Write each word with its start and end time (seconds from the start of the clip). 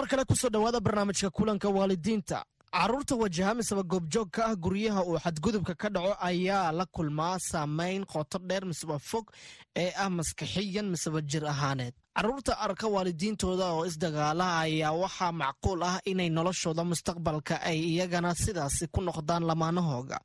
mar 0.00 0.08
kale 0.08 0.24
ku 0.24 0.34
soo 0.36 0.48
dhowaada 0.48 0.80
barnaamijka 0.80 1.30
kulanka 1.30 1.68
waalidiinta. 1.68 2.44
Caruurta 2.72 3.16
wajaha 3.16 3.54
miseba 3.54 3.82
goobjoog 3.82 4.30
ka 4.30 4.44
ah 4.46 4.54
guryaha 4.56 5.02
uu 5.04 5.18
xadgudubka 5.18 5.74
ka 5.74 5.88
dhaco 5.90 6.14
ayaa 6.20 6.72
la 6.72 6.86
kulmaa. 6.86 7.38
Saameyn 7.38 8.04
qoto 8.06 8.38
dheer 8.38 8.64
miseba 8.64 8.98
fog 8.98 9.30
ee 9.76 9.92
ah 9.96 10.08
maskixiyan 10.08 10.86
miseba 10.88 11.20
jir 11.20 11.44
ahaaneed. 11.44 11.94
Caruurta 12.16 12.56
arka 12.58 12.86
waalidiintooda 12.88 13.66
oo 13.74 13.84
isdagaala 13.86 14.60
ayaa 14.64 14.92
waxaa 15.02 15.32
macquul 15.32 15.82
ah 15.82 16.00
inay 16.06 16.30
noloshooda 16.30 16.84
mustaqbalka 16.84 17.60
ay 17.60 17.78
iyagana 17.92 18.34
sidaasi 18.34 18.86
ku 18.88 19.00
noqdaan 19.02 19.44
lamaanahooga. 19.44 20.18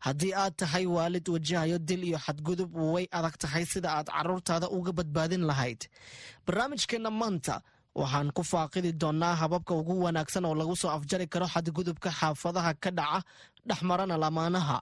Haddii 0.00 0.34
aad 0.34 0.54
tahay 0.56 0.86
waalid 0.86 1.28
wajahayo 1.28 1.78
dil 1.78 2.04
iyo 2.04 2.18
xadgudub 2.18 2.74
way 2.76 3.06
adag 3.10 3.38
tahay 3.38 3.64
sida 3.64 3.90
aad 3.96 4.06
caruurtaada 4.12 4.68
uga 4.68 4.92
badbaadin 4.92 5.46
lahayd. 5.46 5.86
Barnaamijkeenna 6.46 7.10
maanta 7.10 7.62
waxaan 8.00 8.28
ku 8.36 8.42
faaqidi 8.52 8.90
doonnaa 9.02 9.34
hababka 9.40 9.72
ugu 9.80 9.94
wanaagsan 10.04 10.44
oo 10.48 10.54
lagu 10.60 10.74
soo 10.82 10.90
afjari 10.96 11.26
karo 11.32 11.46
xadgudubka 11.54 12.10
xaafadaha 12.18 12.72
ka 12.82 12.90
dhaca 12.98 13.20
dhexmarana 13.68 14.16
lamaanaha. 14.22 14.78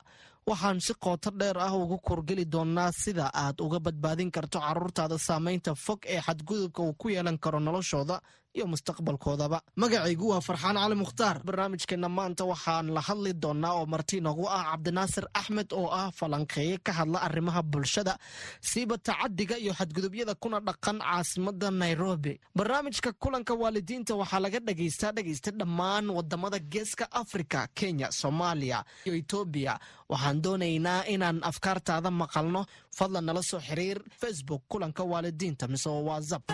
Waxaan 0.51 0.79
si 0.87 0.93
qooto 1.05 1.31
dheer 1.41 1.57
ah 1.67 1.73
ugu 1.83 1.97
kurgeli 2.07 2.45
doonnaa 2.55 2.91
sida 3.03 3.27
aad 3.43 3.57
uga 3.65 3.79
badbaadin 3.87 4.31
karto 4.35 4.59
caruurtaada 4.67 5.17
saamaynta 5.27 5.73
fog 5.85 6.01
ee 6.15 6.21
xadgudubka 6.27 6.81
uu 6.87 6.95
ku 7.01 7.07
yeelan 7.15 7.39
karo 7.45 7.59
noloshooda 7.67 8.17
iyo 8.57 8.67
mustaqbalkoodaba. 8.67 9.59
Magacaygu 9.77 10.29
waa 10.31 10.41
farxaan 10.41 10.77
cali 10.77 10.95
mukhtaar. 10.95 11.37
Barnaamijkeenna 11.47 12.09
maanta 12.09 12.45
waxaan 12.45 12.87
la 12.95 13.01
hadli 13.01 13.33
doonnaa 13.43 13.73
oo 13.79 13.87
marti 13.87 14.21
noogu 14.21 14.47
ah 14.49 14.65
cabdinaasir 14.71 15.25
axmed 15.35 15.73
oo 15.73 15.89
ah 16.01 16.11
falanqeeye 16.19 16.79
ka 16.87 16.93
hadla 16.99 17.19
arrimaha 17.27 17.63
bulshada 17.63 18.15
siiba 18.61 18.97
tacadiga 18.99 19.57
iyo 19.59 19.73
xadgudubyada 19.79 20.35
kuna 20.43 20.61
dhaqan 20.61 20.99
caasimada 21.03 21.71
nairobi. 21.71 22.41
Barnaamijka 22.57 23.11
kulanka 23.23 23.55
waalidiinta 23.63 24.13
waxaa 24.21 24.41
laga 24.45 24.61
dhagaystaa 24.67 25.13
dhegaysta 25.17 25.51
dhammaan 25.51 26.07
waddamada 26.17 26.59
geeska 26.73 27.05
afrika 27.23 27.61
kenya 27.79 28.09
soomaaliya 28.21 28.79
iyo 29.07 29.15
etoobiya 29.21 29.75
waxaan 30.13 30.39
doonaynaa 30.45 31.01
inaan 31.15 31.39
afkaartaada 31.51 32.11
maqalno. 32.21 32.63
Fadlan 32.99 33.25
nala 33.27 33.43
soo 33.51 33.59
xiriir 33.67 33.99
facebook 34.21 34.63
kulanka 34.71 35.03
waalidiinta 35.13 35.65
mise 35.73 35.89
whatsapp 36.09 36.47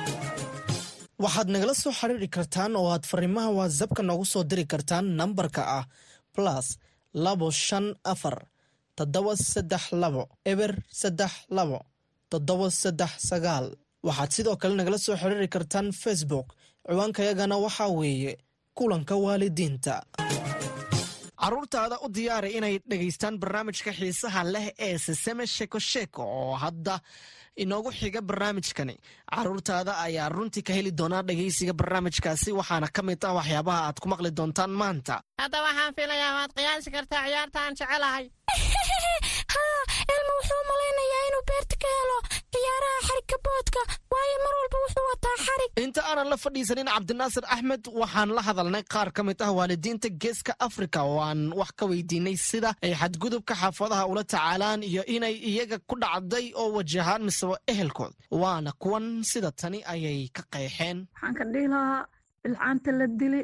waxaad 1.23 1.49
nagala 1.53 1.75
soo 1.83 1.93
xiriiri 2.01 2.29
kartaan 2.37 2.73
oo 2.81 2.89
aad 2.95 3.05
fariimaha 3.11 3.51
watsapka 3.59 4.03
noogu 4.09 4.25
soo 4.33 4.45
diri 4.51 4.65
kartaan 4.73 5.07
nambarka 5.19 5.63
ah 5.79 5.85
plus 6.35 6.67
labo 7.25 7.47
shan 7.67 7.87
afar 8.13 8.37
toddoba 8.97 9.33
saddex 9.53 9.85
labo 10.03 10.23
eber 10.53 10.73
saddex 11.01 11.33
labo 11.57 11.79
toddoba 12.31 12.67
saddex 12.83 13.13
sagaal. 13.29 13.67
Waxaad 14.07 14.31
sidoo 14.37 14.57
kale 14.61 14.75
nagala 14.79 14.99
soo 15.05 15.17
xiriiri 15.23 15.49
kartaan 15.55 15.89
facebook. 16.03 16.49
Ciwaankayagana 16.89 17.57
waxaa 17.65 17.91
weeye 17.99 18.33
kulanka 18.77 19.15
waalidiinta 19.25 19.95
caruurtaada 21.43 21.97
u 22.05 22.09
diyaaray 22.17 22.53
inay 22.59 22.75
dhegaystaan 22.91 23.39
barnaamijka 23.43 23.93
xiisaha 23.99 24.43
leh 24.53 24.67
ee 24.87 24.99
seseme 25.07 25.45
sheko 25.57 25.79
sheko 25.91 26.23
oo 26.41 26.55
hadda 26.63 26.99
inoogu 27.63 27.91
xiga 27.99 28.21
barnaamijkani. 28.29 28.95
Caruurtaada 29.35 29.93
ayaa 30.07 30.29
runtii 30.29 30.63
ka 30.63 30.73
heli 30.77 30.93
doonaa 30.99 31.23
dhegaysiga 31.29 31.75
barnaamijkaasi 31.81 32.51
waxaana 32.59 32.89
ka 32.97 33.03
mid 33.09 33.25
ah 33.25 33.35
waxyaabaha 33.39 33.81
aad 33.87 33.99
ku 34.03 34.09
maqli 34.13 34.31
doontaan 34.39 34.71
maanta. 34.81 35.15
Hadda 35.43 35.59
waxaan 35.67 35.95
filayaa 35.99 36.33
waad 36.39 36.53
qiyaasi 36.59 36.91
kartaa 36.91 37.25
ciyaartaan 37.27 37.73
jecelahay 37.79 38.25
elma 40.15 40.33
wuxuu 40.39 40.63
malaynayaa 40.71 41.23
inuu 41.29 41.45
beerta 41.51 41.77
ka 41.83 41.89
helo 41.97 42.17
ciyaaraha 42.55 43.01
xarigka 43.09 43.37
boodka 43.47 43.81
waayo 44.13 44.37
mar 44.45 44.55
walba 44.61 44.79
wuxuu 44.85 45.07
wataa 45.11 45.37
xarig. 45.47 45.71
Inta 45.85 46.01
aanan 46.09 46.29
la 46.33 46.37
fadhiisanin 46.45 46.89
cabdinaasir 46.95 47.45
axmed 47.55 47.83
waxaan 48.01 48.31
la 48.37 48.43
hadalnay 48.49 48.83
qaar 48.93 49.09
ka 49.17 49.23
mid 49.29 49.39
ah 49.47 49.51
waalidiinta 49.59 50.09
geeska 50.23 50.53
afrika. 50.67 50.99
Oo 51.11 51.21
aan 51.29 51.41
wax 51.61 51.71
ka 51.79 51.85
weydiinay 51.91 52.37
sida 52.49 52.71
ay 52.85 52.93
xadgudubka 53.01 53.55
xaafadaha 53.63 54.05
ula 54.13 54.23
tacaalaan 54.33 54.81
iyo 54.91 55.03
inay 55.17 55.35
iyaga 55.51 55.77
ku 55.89 55.95
dhacday 56.03 56.47
oo 56.61 56.69
wajahaan 56.77 57.23
misebo 57.29 57.55
ehelkood. 57.73 58.13
Waana 58.43 58.71
kuwan 58.83 59.07
sida 59.31 59.51
tani 59.61 59.79
ayay 59.93 60.29
ka 60.37 60.43
qeexeen. 60.53 60.99
Waxaan 61.15 61.35
ka 61.39 61.45
dhihi 61.53 61.67
lahaa 61.75 62.03
bilcaanta 62.43 62.91
la 62.99 63.07
dili 63.21 63.43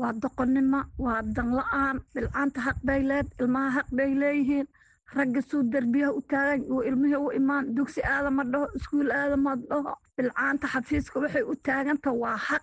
waa 0.00 0.12
doqonnimo 0.22 0.80
waa 1.04 1.20
danla-aan 1.36 1.96
bilcaanta 2.14 2.58
xaq 2.66 2.78
bay 2.86 3.00
leed 3.10 3.26
ilmaha 3.40 3.70
xaq 3.80 3.88
bay 3.96 4.10
leeyihiin 4.22 4.66
ragga 5.12 5.40
suu 5.42 5.62
derbiyaha 5.72 6.12
u 6.18 6.22
taagan 6.32 6.60
uu 6.72 6.82
ilmihii 6.88 7.16
u 7.26 7.30
imaan 7.40 7.74
dugsi 7.76 8.00
aadama 8.14 8.44
dhaho 8.52 8.66
iskuul 8.76 9.10
aadama 9.12 9.56
dhaho 9.70 9.92
bilcaanta 10.16 10.66
xafiiska 10.74 11.20
waxay 11.20 11.42
u 11.52 11.54
taaganta 11.66 12.10
waa 12.22 12.38
xaq 12.46 12.62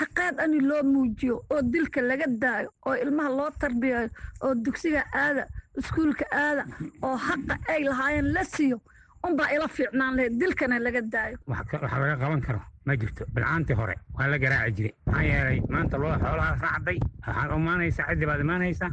xaqeed 0.00 0.40
ani 0.44 0.60
loo 0.68 0.82
muujiyo 0.92 1.36
oo 1.52 1.62
dilka 1.72 2.00
laga 2.10 2.26
daayo 2.42 2.68
oo 2.86 2.94
ilmaha 3.04 3.30
loo 3.38 3.50
tarbiyayo 3.62 4.08
oo 4.44 4.54
dugsiga 4.64 5.02
aada 5.22 5.46
iskuulka 5.78 6.24
aada 6.44 6.62
oo 7.02 7.16
xaqa 7.26 7.54
ay 7.72 7.82
lahaayeen 7.90 8.32
la 8.34 8.44
siiyo 8.44 8.78
unbaa 9.26 9.48
ila 9.54 9.68
fiicnaan 9.76 10.16
lahayd 10.16 10.34
dilkana 10.40 10.78
laga 10.78 11.00
daayo. 11.14 11.36
Waxa 11.46 11.78
laga 12.02 12.16
qaban 12.22 12.40
karo 12.46 12.60
ma 12.86 12.96
jirto. 12.96 13.24
Bilcaantii 13.34 13.74
hore 13.80 13.94
waa 14.14 14.26
la 14.32 14.38
garaaci 14.38 14.72
jiray. 14.76 14.94
Maxaa 15.06 15.22
yeelay 15.30 15.58
maanta 15.72 15.96
loo 16.02 16.14
xoolahaas 16.22 16.60
raacday 16.66 16.98
waxaad 17.26 17.50
imaanaysaa 17.58 18.06
ciddii 18.10 18.26
baad 18.30 18.40
imaanaysaa 18.46 18.90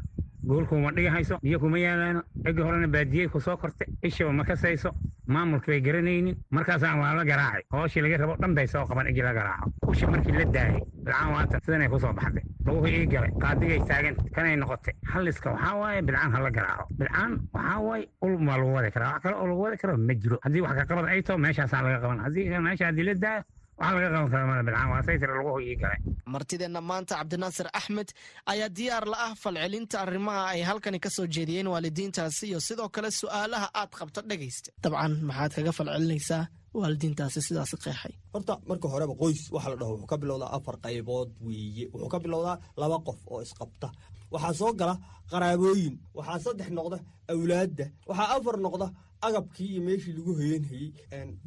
goolkuuma 0.47 0.91
dhigahayso 0.91 1.39
biyo 1.44 1.59
kuma 1.59 1.78
yaalaano. 1.79 2.22
Eggii 2.45 2.61
horena 2.63 2.88
baadiyey 2.88 3.28
ku 3.29 3.39
soo 3.39 3.57
kortay 3.57 3.88
ishaba 4.03 4.31
ma 4.31 4.44
kasayso 4.44 4.89
maamulka 5.28 5.67
bay 5.72 5.81
garanaynin. 5.81 6.35
Markaasaan 6.51 7.00
waa 7.00 7.13
la 7.16 7.23
garaacay. 7.25 7.63
Hooshii 7.72 8.01
laga 8.01 8.17
rabo 8.17 8.35
dhan 8.41 8.53
bay 8.55 8.67
soo 8.67 8.85
qaban 8.85 9.07
eggii 9.07 9.23
la 9.23 9.34
garaaco 9.34 9.67
ushi 9.88 10.05
markii 10.07 10.31
la 10.38 10.45
daayay 10.45 10.81
bilcaan 11.03 11.31
waata 11.34 11.59
sidanay 11.66 11.89
ku 11.89 12.00
soo 12.00 12.13
baxday. 12.13 12.44
Laguhu 12.66 12.88
ii 12.88 13.07
galay 13.07 13.31
qaadigay 13.41 13.79
taagan 13.89 14.16
kanay 14.35 14.55
noqotay. 14.57 14.94
Halliska 15.13 15.51
waxaa 15.53 15.75
waaye 15.81 16.01
bilcaan 16.01 16.31
ha 16.34 16.39
la 16.45 16.50
garaaco 16.51 16.85
bilcaan 17.00 17.31
waxaa 17.53 17.79
waaye 17.88 18.05
ul 18.22 18.34
waa 18.47 18.57
lagu 18.57 18.73
wadi 18.73 18.91
karaa. 18.91 19.11
Wax 19.13 19.22
kale 19.23 19.35
oo 19.35 19.47
lagu 19.47 19.61
wadi 19.61 19.78
karo 19.78 19.97
ma 19.97 20.13
jiro. 20.13 20.38
Haddii 20.44 20.61
wax 20.61 20.75
ka 20.78 20.85
qabad 20.85 21.05
ay 21.09 21.22
taho 21.22 21.38
meeshaasaan 21.38 21.84
laga 21.85 22.00
qaban. 22.03 22.19
Haddii 22.25 22.50
meesha 22.66 22.85
haddii 22.85 23.03
la 23.09 23.13
daayo 23.13 23.41
waxaa 23.80 23.96
laga 23.96 24.09
qaban 24.16 24.30
karaa 24.31 24.47
mala 24.50 24.63
bilcaan 24.68 24.90
waa 24.94 25.03
saytira 25.08 25.34
laguhu 25.40 25.59
ii 25.69 25.75
galay 25.81 26.00
martideenna 26.34 26.81
maanta 26.90 27.13
cabdinaasir 27.19 27.68
axmed 27.80 28.09
ayaa 28.52 28.69
diyaar 28.78 29.06
la 29.12 29.18
ah 29.28 29.34
falcelinta 29.44 29.96
arrimaha 30.03 30.41
ay 30.53 30.62
halkani 30.69 31.00
ka 31.06 31.09
soo 31.16 31.28
jeediyeen 31.36 31.68
waalidiintaasi 31.74 32.44
iyo 32.52 32.59
sidoo 32.68 32.90
kale 32.96 33.09
su'aalaha 33.22 33.68
aad 33.80 33.91
qabto 34.00 34.19
dhegaysta 34.30 34.69
dabcan 34.84 35.14
maxaad 35.30 35.52
kaga 35.58 35.72
falcelinaysaa 35.78 36.44
waalidiintaasi 36.80 37.40
sidaasi 37.47 37.75
qeexay. 37.84 38.14
Horta 38.34 38.53
marka 38.69 38.88
horeba 38.94 39.14
qoys 39.22 39.41
waxa 39.56 39.69
la 39.72 39.75
dhaho 39.80 39.91
wuxuu 39.94 40.09
ka 40.12 40.18
bilowdaa 40.22 40.52
afar 40.58 40.75
qaybood 40.85 41.30
weeye. 41.46 41.84
Wuxuu 41.94 42.09
ka 42.14 42.19
bilowdaa 42.24 42.58
laba 42.81 42.97
qof 43.08 43.19
oo 43.31 43.40
isqabta. 43.46 43.88
Waxaa 44.34 44.53
soo 44.59 44.72
gala 44.80 44.96
qaraabooyin 45.31 45.96
waxaa 46.17 46.40
saddex 46.46 46.70
noqda 46.78 46.97
awlaadda 47.34 47.85
waxaa 48.09 48.28
afar 48.35 48.55
noqda 48.66 48.88
agabkii 49.28 49.70
iyo 49.73 49.82
meeshii 49.88 50.14
lagu 50.17 50.32
hoyanhayey 50.40 50.90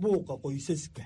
buuqa 0.01 0.35
qoysaska 0.45 1.03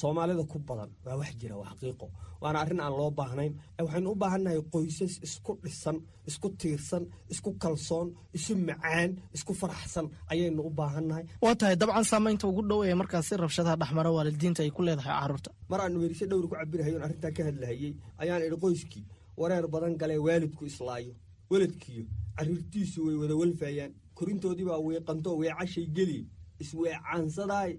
soomaalida 0.00 0.44
ku 0.52 0.58
badan. 0.58 0.90
Waa 1.06 1.16
wax 1.20 1.30
jira 1.40 1.56
waa 1.60 1.70
xaqiiqo. 1.72 2.06
Waana 2.42 2.58
arrin 2.62 2.80
aan 2.80 2.92
loo 2.98 3.10
baahnayn. 3.10 3.52
Waxaynu 3.78 4.10
u 4.10 4.14
baahannahay 4.22 4.60
qoysas 4.72 5.14
isku 5.26 5.52
dhisan 5.64 5.96
isku 6.30 6.48
tiirsan 6.60 7.04
isku 7.32 7.50
kalsoon 7.62 8.08
isu 8.36 8.52
macaan 8.68 9.10
isku 9.36 9.52
faraxsan 9.60 10.06
ayaynu 10.32 10.60
u 10.68 10.70
baahannahay 10.78 11.24
waa 11.44 11.54
tahay 11.60 11.76
dabcan 11.80 12.04
saamaynta 12.10 12.44
ugu 12.50 12.62
dhow 12.70 12.80
ee 12.88 12.94
markaasi 13.00 13.32
rabshadaha 13.42 13.76
dhexmara 13.80 14.10
waalidiinta 14.16 14.60
ay 14.64 14.70
ku 14.76 14.82
leedahay 14.86 15.14
carruurta? 15.20 15.50
Mar 15.70 15.80
aan 15.84 15.94
werisyo 16.02 16.26
dhowri 16.30 16.48
ku 16.50 16.54
cabirahayoon 16.60 17.02
arrintaa 17.06 17.32
ka 17.36 17.42
hadlahayey 17.48 17.92
ayaan 18.22 18.42
idhi 18.46 18.56
qoyskii 18.64 19.04
wareer 19.40 19.64
badan 19.74 19.94
galee 20.00 20.18
waalidku 20.26 20.62
islaayo. 20.70 21.12
Weladkiyo 21.50 22.04
carruurtiisu 22.36 22.98
way 23.06 23.16
wada 23.22 23.34
walfaayaan 23.40 23.92
korintoodiibaa 24.18 24.78
weeqanto 24.86 25.30
weecashay 25.40 25.86
geli. 25.96 26.20
Isweecaansadaay 26.62 27.70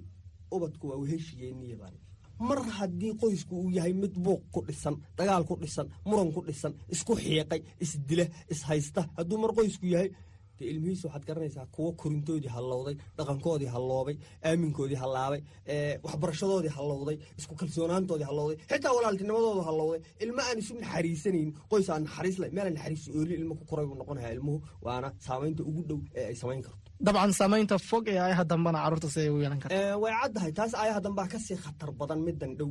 ubadku 0.55 0.85
waa 0.89 0.99
weheshiyeenniyabaan 1.03 1.95
mar 2.49 2.59
haddii 2.77 3.13
qoysku 3.21 3.53
uu 3.61 3.69
yahay 3.77 3.93
mid 3.93 4.13
buuq 4.25 4.41
ku 4.53 4.59
dhisan 4.67 4.95
dagaal 5.17 5.43
ku 5.49 5.55
dhisan 5.61 5.87
muran 6.09 6.29
ku 6.35 6.41
dhisan 6.47 6.73
isku 6.93 7.13
xiiqay 7.23 7.61
isdila 7.85 8.25
ishaysta 8.53 9.01
hadduu 9.17 9.37
mar 9.43 9.51
qoysku 9.57 9.85
yahay 9.93 10.09
dee 10.59 10.67
ilmihiisa 10.73 11.05
waxaad 11.07 11.25
garanaysaa 11.29 11.65
kuwo 11.75 11.89
korintoodii 12.01 12.51
hallowday 12.57 12.95
dhaqankoodii 13.17 13.69
halloobay 13.75 14.15
aaminkoodii 14.49 14.99
hallaabay 15.03 15.41
waxbarashadoodii 16.05 16.73
hallowday 16.77 17.17
isku 17.39 17.53
kalsoonaantoodii 17.61 18.27
hallowday 18.31 18.57
xitaa 18.71 18.93
walaaltinimadoodu 18.97 19.61
hallowday 19.69 19.99
ilmo 20.23 20.41
aan 20.49 20.57
isu 20.63 20.73
naxariisanayn 20.81 21.49
qoys 21.71 21.87
aan 21.93 22.03
naxariis 22.07 22.37
leh 22.41 22.49
meelaan 22.55 22.73
naxariis 22.77 23.03
ooli 23.19 23.33
ilmo 23.39 23.53
ku 23.59 23.63
koray 23.71 23.85
buu 23.89 23.97
noqonayaa 24.01 24.33
ilmuhu 24.37 24.57
waana 24.85 25.07
saamaynta 25.27 25.61
ugu 25.69 25.81
dhow 25.89 25.99
ee 26.19 26.25
ay 26.31 26.35
samayn 26.41 26.61
karto. 26.67 26.87
Dabcan 27.05 27.33
saamaynta 27.39 27.75
fog 27.89 28.05
ee 28.13 28.19
ayaha 28.27 28.43
dambana 28.51 28.79
carruurta 28.83 29.09
si 29.13 29.19
ay 29.23 29.29
u 29.35 29.37
yeelan 29.43 29.59
karta 29.63 29.97
way 30.03 30.13
caddahay 30.21 30.51
taas 30.59 30.73
ayaha 30.83 30.99
dambaa 31.05 31.27
ka 31.33 31.37
sii 31.45 31.57
khatar 31.65 31.89
badan 31.99 32.19
middan 32.27 32.51
dhow 32.59 32.69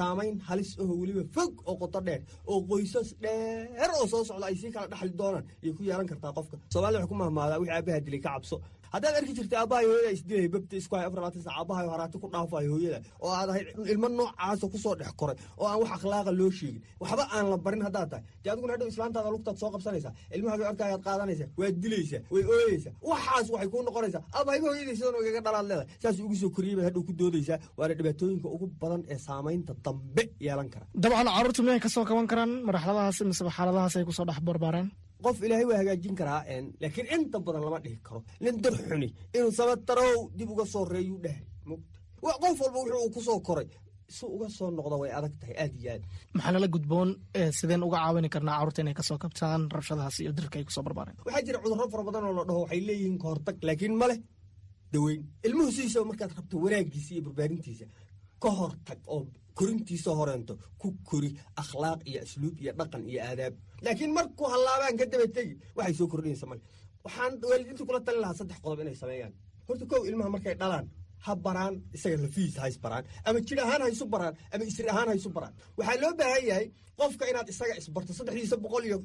saamayn 0.00 0.34
halis 0.48 0.70
aho 0.82 0.92
weliba 1.02 1.22
fog 1.36 1.52
oo 1.68 1.76
qoto 1.82 2.00
dheer 2.08 2.20
oo 2.50 2.58
qoysas 2.70 3.08
dheer 3.24 3.90
oo 3.98 4.06
soo 4.12 4.22
socda 4.28 4.46
ay 4.50 4.56
sii 4.62 4.70
kala 4.74 4.86
dhaxli 4.92 5.12
doonaan 5.20 5.44
ayay 5.62 5.72
ku 5.76 5.82
yeelan 5.88 6.06
kartaa 6.12 6.32
qofka. 6.38 6.56
Soomaalida 6.72 6.98
waxay 7.00 7.10
ku 7.12 7.16
mahmaadaa 7.22 7.58
wixii 7.62 7.76
aabbaha 7.78 8.00
dilay 8.06 8.20
ka 8.26 8.30
cabso 8.36 8.56
haddaad 8.94 9.14
arki 9.20 9.32
jirtay 9.38 9.58
aabbahay 9.62 9.84
hooyada 9.90 10.10
isdilay 10.16 10.48
babta 10.54 10.74
isku 10.80 10.94
hay 10.96 11.04
afar 11.08 11.18
labaatan 11.20 11.42
sac 11.46 11.54
haraati 11.94 12.16
ku 12.22 12.26
dhaafayo 12.34 12.70
hooyada 12.74 12.98
oo 13.24 13.30
aad 13.40 13.48
ahayd 13.52 13.66
ilmo 13.92 14.08
noocaasa 14.18 14.64
ku 14.72 14.78
soo 14.84 14.94
dhex 15.00 15.12
koray 15.20 15.36
oo 15.60 15.66
aan 15.70 15.78
wax 15.82 15.90
akhlaaqa 15.96 16.30
loo 16.40 16.50
sheegin. 16.58 16.82
Waxba 17.02 17.24
aan 17.36 17.46
la 17.52 17.56
barin 17.64 17.82
haddaad 17.86 18.08
tahay. 18.12 18.24
Dee 18.42 18.50
adiguna 18.52 18.72
hadhow 18.74 18.88
islaantaada 18.92 19.28
lugtaad 19.34 19.56
soo 19.62 19.70
qabsanaysaa 19.74 20.12
ilmahaagay 20.36 20.66
arkaayaad 20.72 21.02
qaadanaysaa 21.08 21.48
waad 21.60 21.76
dilaysaa 21.84 22.20
way 22.34 22.42
ooyeysaa 22.54 22.92
waxaas 23.10 23.46
waxay 23.54 23.68
kuu 23.72 23.82
noqonaysaa. 23.88 24.22
Aabahayba 24.36 24.66
hooyadii 24.70 24.96
sidan 24.98 25.14
igaga 25.22 25.40
dhalaad 25.46 25.66
leedahay 25.70 25.88
saas 26.02 26.16
ugu 26.26 26.36
soo 26.42 26.50
koriyey 26.56 26.76
baad 26.78 26.86
hadhow 26.88 27.02
ku 27.08 27.12
doodaysaa 27.20 27.58
waana 27.78 27.94
dhibaatooyinka 27.98 28.48
ugu 28.56 28.66
badan 28.82 29.00
ee 29.12 29.18
saamaynta 29.26 29.72
dambe 29.86 30.22
yeelan 30.46 30.68
kara 30.74 30.84
dabcan 31.02 31.28
carruurtu 31.36 31.60
miyay 31.66 31.80
ka 31.84 31.88
soo 31.96 32.04
kaban 32.10 32.26
karaan 32.32 32.52
marxaladahaas 32.68 33.18
miseba 33.30 33.50
xaaladahaas 33.56 33.94
ay 34.00 34.04
ku 34.08 34.12
soo 34.18 34.26
dhex 34.30 34.38
barbaareen 34.48 34.88
qof 35.24 35.36
ilaahay 35.46 35.66
waa 35.70 35.78
hagaajin 35.80 36.14
karaa 36.20 36.40
laakiin 36.82 37.06
inta 37.16 37.38
badan 37.46 37.62
lama 37.66 37.78
dhihi 37.84 37.98
karo. 38.06 38.20
Nin 38.44 38.56
dar 38.64 38.74
xuni 38.88 39.08
inuu 39.36 39.52
samatarow 39.58 40.14
dib 40.38 40.48
uga 40.54 40.64
soo 40.72 40.84
reeyuu 40.94 41.18
dhahay 41.24 41.42
qof 42.42 42.58
walba 42.62 42.78
wuxuu 42.82 43.00
uu 43.04 43.10
ku 43.14 43.20
soo 43.28 43.40
koray. 43.48 43.68
Si 44.16 44.24
uga 44.36 44.48
soo 44.56 44.68
noqda 44.76 44.96
way 45.02 45.10
adag 45.18 45.34
tahay 45.40 45.56
aad 45.62 45.72
iyo 45.80 45.90
aad. 45.94 46.02
Maxaa 46.34 46.52
nala 46.54 46.68
gudboon 46.74 47.10
sideen 47.58 47.82
uga 47.88 47.98
caawini 48.02 48.28
karnaa 48.34 48.56
carruurta 48.58 48.80
inay 48.82 48.94
ka 48.98 49.04
soo 49.08 49.18
kabtaan 49.24 49.62
rabshadahaas 49.74 50.16
iyo 50.22 50.32
dirka 50.38 50.56
ay 50.58 50.64
ku 50.68 50.72
soo 50.76 50.82
barbaareen 50.86 51.16
waxaa 51.26 51.44
jira 51.46 51.58
cudurro 51.62 51.86
fara 51.92 52.02
badan 52.08 52.24
oo 52.28 52.34
la 52.38 52.44
dhaho 52.48 52.60
waxay 52.64 52.80
leeyihiin 52.88 53.16
ka 53.22 53.26
hortag 53.30 53.56
laakiin 53.68 53.94
ma 54.00 54.06
leh 54.10 54.18
daweyn. 54.92 55.20
Ilmuhu 55.46 55.70
sidiisaba 55.76 56.04
markaad 56.10 56.32
rabto 56.38 56.54
wanaagiisa 56.64 57.10
iyo 57.14 57.22
barbaarintiisa 57.26 57.86
ka 58.42 58.48
hortag 58.58 59.00
oo 59.14 59.22
korintiisa 59.58 60.10
horeento 60.18 60.54
ku 60.80 60.88
kori 61.08 61.30
akhlaaq 61.62 62.00
iyo 62.10 62.20
asluub 62.22 62.54
iyo 62.62 62.72
dhaqan 62.78 63.02
iyo 63.10 63.20
aadaab. 63.28 63.54
Laakiin 63.84 64.12
markuu 64.12 64.46
hallaabaan 64.52 64.96
ka 65.00 65.04
daba 65.12 65.26
tegi 65.36 65.54
waxay 65.76 65.94
soo 65.98 66.08
kordhinaysa 66.12 66.46
male. 66.46 66.62
Waxaan 67.04 67.32
waalidiinta 67.50 67.84
kula 67.88 68.00
talin 68.00 68.20
lahaa 68.20 68.34
saddex 68.40 68.58
qodob 68.64 68.80
inay 68.80 68.94
sameeyaan. 69.02 69.32
Horta 69.68 69.84
kow 69.86 70.02
ilmaha 70.08 70.30
markay 70.34 70.54
dhalaan 70.60 70.86
ha 71.26 71.32
baraan 71.46 71.74
isaga 71.96 72.16
lafihiisa 72.24 72.60
hays 72.64 72.78
baraan 72.84 73.04
ama 73.24 73.38
jir 73.48 73.58
ahaan 73.64 73.82
haysu 73.86 74.04
baraan 74.14 74.34
ama 74.52 74.64
isri 74.70 74.88
ahaan 74.92 75.08
haysu 75.12 75.28
baraan. 75.36 75.54
Waxaa 75.78 76.00
loo 76.02 76.12
baahan 76.20 76.44
yahay 76.50 76.66
qofka 77.00 77.24
inaad 77.30 77.48
isaga 77.52 77.74
isbarto 77.80 78.12
saddexdiisa 78.18 78.56
boqol 78.64 78.84
iyo 78.88 78.96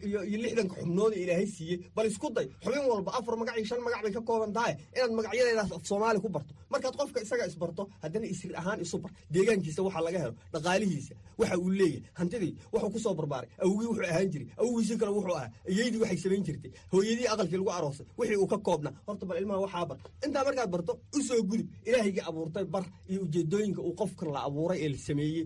lixdanka 0.44 0.76
xubnooda 0.82 1.16
ilaahay 1.24 1.48
siiyey 1.56 1.78
bal 1.96 2.08
isku 2.12 2.28
day 2.38 2.48
xubin 2.64 2.84
walba 2.92 3.12
afar 3.20 3.36
magac 3.40 3.56
iyo 3.60 3.66
shan 3.70 3.80
magac 3.86 4.02
bay 4.06 4.12
ka 4.18 4.22
kooban 4.30 4.52
tahay 4.58 4.74
inaad 4.96 5.12
magacyadeedaas 5.18 5.72
af 5.78 5.84
soomaali 5.90 6.20
ku 6.24 6.30
barto. 6.36 6.52
Markaad 6.72 6.96
qofka 7.00 7.20
isaga 7.26 7.46
isbarto 7.52 7.84
haddana 8.04 8.28
isri 8.34 8.52
ahaan 8.62 8.80
isu 8.86 8.98
bar. 9.04 9.12
Deegaankiisa 9.34 9.82
waxa 9.88 10.02
laga 10.08 10.20
helo 10.24 10.34
dhaqaalihiisa 10.54 11.14
waxa 11.40 11.56
uu 11.64 11.70
leeyahay 11.80 12.04
hantidii 12.20 12.54
wuxuu 12.74 12.92
ku 12.96 13.00
soo 13.06 13.14
barbaaray 13.20 13.50
awgii 13.64 13.88
wuxuu 13.92 14.06
ahaan 14.12 14.28
jiray 14.34 14.48
awgiisi 14.62 14.96
kale 15.00 15.12
wuxuu 15.18 15.36
ahaa 15.40 15.50
iyaydii 15.72 16.02
waxay 16.04 16.18
samayn 16.24 16.44
jirtay 16.48 16.72
hooyadii 16.92 17.28
aqalkii 17.34 17.58
lagu 17.62 17.72
aroosay 17.78 18.06
wixii 18.20 18.40
uu 18.44 18.48
ka 18.54 18.58
koobnaa. 18.68 18.94
Horta 19.08 19.26
bal 19.30 19.38
ilmaha 19.42 19.60
waxaa 19.66 19.86
bar. 19.90 19.98
Intaa 20.26 20.44
markaad 20.48 20.70
barto 20.76 20.92
u 21.18 21.20
soo 21.28 21.40
gudub 21.50 21.68
ilaahayga 22.06 22.24
abuurtay 22.30 22.66
bar 22.74 22.86
iyo 23.10 23.20
ujeedooyinka 23.26 23.82
uu 23.88 23.94
qofkan 24.00 24.30
la 24.36 24.40
abuuray 24.48 24.80
ee 24.86 24.90
la 24.94 24.98
sameeyey. 25.08 25.44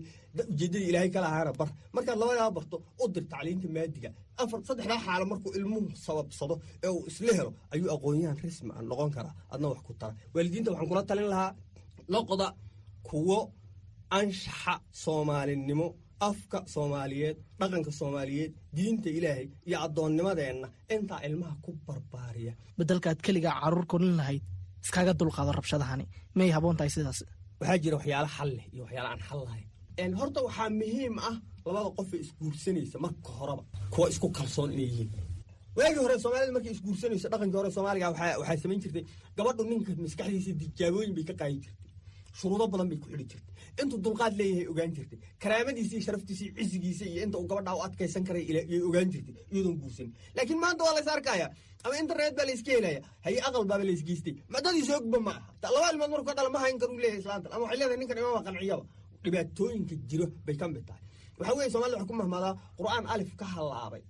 Ujeeddadii 0.52 0.88
ilaahay 0.90 1.10
kala 1.14 1.26
ahaana 1.32 1.52
bar. 1.60 1.68
Markaad 1.94 2.18
labadaa 2.22 2.50
barto 2.56 2.76
u 3.02 3.08
dir 3.14 3.24
tacliinta 3.32 3.68
maadiga. 3.76 4.10
Afar 4.42 4.58
saddexdaa 4.68 5.00
xaalo 5.06 5.24
markuu 5.32 5.50
ilmuhu 5.58 5.88
sababsado 6.06 6.54
ee 6.84 6.88
uu 6.96 7.04
isla 7.10 7.32
helo 7.38 7.50
ayuu 7.72 7.90
aqoonyahan 7.94 8.38
rasmi 8.44 8.70
ah 8.78 8.82
noqon 8.90 9.10
karaa. 9.16 9.34
Adna 9.52 9.66
wax 9.72 9.80
ku 9.86 9.92
tara. 10.00 10.14
Waalidiinta 10.34 10.70
waxaan 10.72 10.88
kula 10.90 11.02
talin 11.10 11.28
lahaa 11.32 11.52
noqda 12.14 12.46
kuwo 13.08 13.38
anshaxa 14.18 14.74
soomaalinimo 15.04 15.86
afka 16.28 16.58
soomaaliyeed 16.74 17.36
dhaqanka 17.60 17.90
soomaaliyeed 18.00 18.52
diinta 18.76 19.08
ilaahay 19.18 19.46
iyo 19.68 19.76
addoonnimadeenna. 19.86 20.68
Intaa 20.94 21.20
ilmaha 21.26 21.54
ku 21.64 21.70
barbaariya. 21.86 22.52
Bedelkaad 22.78 23.18
keligaa 23.26 23.54
carruur 23.62 23.86
korin 23.92 24.14
lahayd 24.20 24.42
iskaga 24.84 25.12
dulqaado 25.20 25.52
rabshadahani. 25.58 26.04
Miyay 26.36 26.52
haboon 26.56 26.76
tahay 26.78 26.90
sidaas. 26.96 27.18
Waxaa 27.60 27.78
jira 27.82 27.96
waxyaalo 27.98 28.28
xal 28.36 28.48
leh 28.56 28.66
iyo 28.74 28.82
waxyaalo 28.86 29.08
aan 29.12 29.20
xal 29.28 29.40
lahayn. 29.46 30.12
Horta 30.20 30.40
waxaa 30.46 30.68
muhiim 30.80 31.14
ah 31.28 31.36
labada 31.66 31.90
qof 31.98 32.08
ee 32.14 32.20
isguursanaysa 32.24 32.96
marka 33.04 33.30
horeba 33.38 33.62
kuwa 33.92 34.06
isku 34.12 34.28
kalsoon 34.36 34.70
inay 34.74 34.86
yihiin. 34.92 35.10
Waagii 35.76 36.02
hore 36.04 36.16
soomaalida 36.22 36.52
markay 36.56 36.72
isguursanayso 36.76 37.26
dhaqankii 37.32 37.58
hore 37.60 37.70
soomaaliga 37.76 38.06
waxaa 38.40 38.56
samayn 38.62 38.80
jirtay 38.84 39.04
gabadhu 39.36 39.62
ninka 39.70 39.90
maskaxdiisa 40.04 40.52
tijaabooyin 40.60 41.12
bay 41.16 41.24
ka 41.30 41.34
qaadi 41.40 41.56
jirtay 41.64 41.79
shuruudo 42.38 42.66
badan 42.72 42.88
bay 42.90 42.98
ku 43.02 43.06
xidhi 43.12 43.24
jirtay. 43.30 43.54
Intuu 43.82 43.98
dulqaad 44.04 44.34
leeyahay 44.40 44.66
ogaan 44.72 44.90
jirtay. 44.96 45.18
Sharaftiisa 46.06 46.42
iyo 46.44 46.52
cisigiisa 46.58 47.04
iyo 47.12 47.20
inta 47.26 47.36
uu 47.38 47.46
gabadha 47.50 47.72
u 47.78 47.82
adkaysan 47.86 48.24
karay 48.28 48.44
yay 48.70 48.82
ogaan 48.88 49.08
jirtay 49.12 49.34
iyadoon 49.52 49.76
guursanin 49.82 50.12
laakiin 50.36 50.58
maanta 50.64 50.82
waa 50.86 50.94
lays 50.96 51.08
arkaya 51.14 51.46
ama 51.84 51.94
internet 52.02 52.32
baa 52.38 52.46
layska 52.48 52.70
helaya 52.76 53.00
haye 53.24 53.38
aqal 53.48 53.64
baaba 53.70 53.84
laysgeystay 53.88 54.34
madadiisa 54.54 54.92
ogba 55.00 55.18
ma 55.26 55.32
aha 55.62 55.68
laba 55.74 55.86
ilmood 55.92 56.10
markuu 56.12 56.28
ka 56.30 56.34
dhala 56.38 56.50
ma 56.54 56.58
hayn 56.64 56.76
karuu 56.82 56.98
leeyahay 57.02 57.20
islaantan 57.22 57.50
ama 57.54 57.62
waxay 57.64 57.78
leedahay 57.80 57.98
ninkan 58.02 58.18
imama 58.22 58.40
qanciyaba 58.46 58.84
dhibaatooyinka 59.24 59.94
jiro 60.10 60.26
bay 60.46 60.56
ka 60.60 60.66
mid 60.74 60.84
tahay. 60.88 61.02
Waxaa 61.38 61.54
weeye 61.58 61.70
somalida 61.74 61.96
waxay 61.98 62.08
ku 62.10 62.14
mahmaadaa 62.22 62.52
qur'aan 62.78 63.04
alif 63.14 63.30
ka 63.40 63.44
hallaabay 63.54 64.02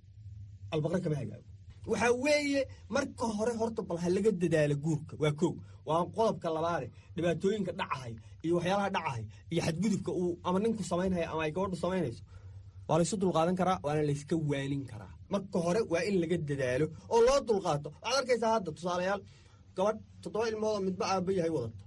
albaqre 0.73 0.99
kama 1.05 1.15
hagaago 1.21 1.47
waxaa 1.89 2.11
weeye 2.23 2.61
marka 2.95 3.25
hore 3.37 3.53
horta 3.59 3.81
bal 3.89 3.97
ha 4.03 4.07
laga 4.15 4.31
dadaalo 4.41 4.75
guurka. 4.85 5.13
Waa 5.21 5.33
kow. 5.39 5.53
Waa 5.87 6.05
qodobka 6.15 6.47
labaade 6.55 6.87
dhibaatooyinka 7.15 7.71
dhacahay 7.79 8.13
iyo 8.45 8.53
waxyaalaha 8.57 8.89
dhacahay 8.95 9.23
iyo 9.51 9.61
xadgudubka 9.67 10.11
uu 10.21 10.33
ama 10.47 10.57
ninku 10.63 10.83
samaynhaya 10.91 11.27
ama 11.31 11.41
ay 11.45 11.51
gabadhu 11.55 11.77
samaynayso. 11.83 12.21
Waa 12.87 12.97
laysu 12.99 13.15
dulqaadan 13.21 13.55
karaa 13.59 13.79
waana 13.85 14.01
layska 14.09 14.35
waanin 14.49 14.83
karaa. 14.91 15.11
Marka 15.33 15.57
hore 15.65 15.81
waa 15.91 16.03
in 16.09 16.15
laga 16.21 16.37
dadaalo 16.49 16.85
oo 17.13 17.19
loo 17.27 17.39
dulqaato. 17.49 17.89
Waxaad 18.03 18.17
arkaysaa 18.19 18.51
hadda 18.55 18.69
tusaalayaal 18.77 19.21
gabadh 19.77 19.99
toddoba 20.23 20.45
ilmoodo 20.51 20.79
midba 20.87 21.05
aaba 21.13 21.31
yahay 21.39 21.51
wadata 21.57 21.77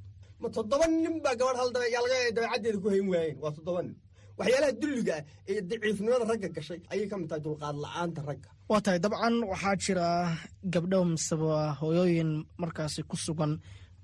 ma 0.41 0.47
toddoba 0.57 0.85
nin 1.05 1.17
baa 1.25 1.35
gabadh 1.41 1.59
hal 1.61 1.71
dabeecaddeeda 1.77 2.79
ku 2.83 2.89
hayn 2.95 3.07
waayeen? 3.13 3.37
Waa 3.43 3.53
toddoba 3.57 3.81
nin 3.87 3.95
waxyaalaha 4.39 4.73
dulliga 4.81 5.15
ah 5.19 5.23
ee 5.51 5.61
daciifnimada 5.71 6.25
ragga 6.31 6.49
gashay 6.57 6.81
ayay 6.93 7.07
ka 7.11 7.17
mid 7.21 7.29
tahay 7.31 7.43
dulqaad 7.47 7.77
la'aanta 7.85 8.21
ragga. 8.29 8.51
Waa 8.71 8.81
tahay 8.85 8.99
dabcan 9.05 9.35
waxaa 9.53 9.75
jira 9.85 10.07
gabdho 10.75 10.99
miseba 11.13 11.57
hooyooyin 11.81 12.31
markaasi 12.63 13.01
ku 13.11 13.17
sugan 13.27 13.53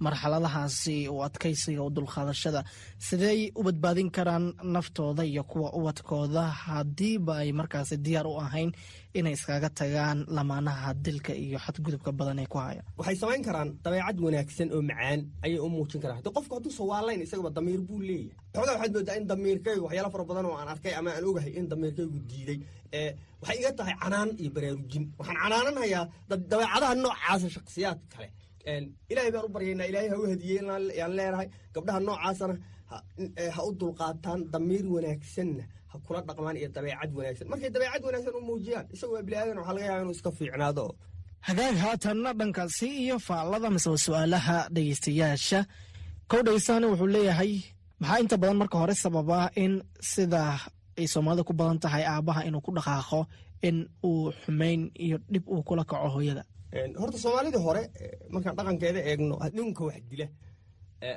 marxaladahaasi 0.05 0.97
u 1.09 1.17
adkaysiga 1.27 1.83
u 1.83 1.91
dulqaadashada. 1.97 2.61
Sideey 3.07 3.41
u 3.59 3.63
badbaadin 3.67 4.11
karaan 4.17 4.45
naftooda 4.75 5.25
iyo 5.25 5.43
kuwa 5.51 5.69
ubadkooda 5.79 6.43
haddiiba 6.65 7.35
ay 7.43 7.51
markaasi 7.53 7.97
diyaar 8.05 8.27
u 8.27 8.35
ahayn 8.45 8.71
inay 9.19 9.33
iskaga 9.37 9.69
tagaan 9.79 10.19
lamaanaha 10.37 10.95
dilka 11.05 11.33
iyo 11.45 11.59
xadgudubka 11.65 12.11
badan 12.19 12.39
ee 12.43 12.47
ku 12.53 12.59
haya. 12.59 12.83
Waxay 12.99 13.17
samayn 13.23 13.43
karaan 13.49 13.69
dabeecad 13.85 14.17
wanaagsan 14.25 14.69
oo 14.75 14.83
macaan 14.91 15.21
ayay 15.45 15.59
u 15.59 15.69
muujin 15.75 16.01
karaan. 16.03 16.19
Hadi 16.21 16.31
qofku 16.37 16.53
hadduu 16.57 16.73
sawaalayn 16.79 17.21
isagaba 17.27 17.51
damiir 17.57 17.81
buu 17.89 17.99
leeyahay. 18.09 18.37
Xoogaa 18.55 18.75
waxaad 18.77 18.93
moodaa 18.97 19.17
in 19.21 19.27
damiirkaygu 19.31 19.85
waxyaala 19.87 20.11
fara 20.15 20.25
badan 20.31 20.47
oo 20.51 20.57
aan 20.61 20.69
arkay 20.75 20.95
ama 20.99 21.11
aan 21.17 21.25
ogahay 21.31 21.53
in 21.59 21.67
damiirkaygu 21.71 22.19
diiday 22.31 22.59
waxay 23.43 23.57
iga 23.61 23.71
tahay 23.79 23.95
canaan 24.03 24.29
iyo 24.43 24.51
baraarujin. 24.57 25.05
Waxaan 25.19 25.39
canaananhayaa 25.43 26.05
dabeecadaha 26.31 26.95
noocaasa 27.03 27.49
shaksiyaad 27.57 27.99
kale 28.13 28.29
ilaahay 29.11 29.31
baan 29.35 29.45
u 29.45 29.49
baryaynaa 29.55 29.87
ilaahay 29.91 30.09
ha 30.13 30.17
u 30.23 30.27
hadiyey 30.33 30.61
yaan 31.01 31.13
leenahay 31.19 31.49
gabdhaha 31.75 32.01
noocaasana 32.07 32.55
ha 33.57 33.61
u 33.69 33.71
dulqaataan 33.81 34.41
damiir 34.53 34.85
wanaagsanna 34.95 35.65
ha 35.91 35.97
kula 36.05 36.21
dhaqmaan 36.29 36.57
iyo 36.61 36.69
dabeecad 36.77 37.11
wanaagsan. 37.19 37.47
Markay 37.51 37.71
dabeecad 37.75 38.03
wanaagsan 38.07 38.35
u 38.35 38.41
muujiyaan 38.49 38.87
isaga 38.95 39.13
waa 39.15 39.23
biniaadan 39.27 39.59
waxaa 39.59 39.75
laga 39.77 39.87
yaaba 39.89 40.03
inuu 40.05 40.15
iska 40.17 40.31
fiicnaado. 40.39 40.85
Hagaag 41.47 41.77
haatanna 41.85 42.31
dhankaasi 42.39 42.87
iyo 43.05 43.17
faallada 43.27 43.69
miseba 43.75 43.97
su'aalaha 44.05 44.57
dhegeystayaasha 44.75 45.61
kow 46.31 46.41
dhegeystaani 46.47 46.87
wuxuu 46.91 47.07
leeyahay 47.15 47.53
maxaa 48.01 48.19
inta 48.23 48.37
badan 48.43 48.57
marka 48.61 48.77
hore 48.81 48.95
sababaa 49.03 49.47
in 49.63 49.73
sida 50.11 50.43
ay 51.01 51.07
soomaalida 51.13 51.45
ku 51.49 51.53
badan 51.61 51.79
tahay 51.83 52.05
aabaha 52.13 52.41
inuu 52.49 52.61
ku 52.67 52.71
dhaqaaqo 52.77 53.21
in 53.69 53.77
uu 54.09 54.33
xumayn 54.43 54.81
iyo 55.05 55.17
dhib 55.33 55.45
uu 55.55 55.63
kula 55.69 55.85
kaco 55.91 56.09
hooyada 56.15 56.43
horta 57.01 57.19
soomaalidii 57.25 57.63
hore 57.67 57.83
markaan 58.35 58.55
dhaqankeeda 58.59 59.01
eegno 59.11 59.35
ninka 59.57 59.83
wax 59.89 60.03
dila 60.11 60.27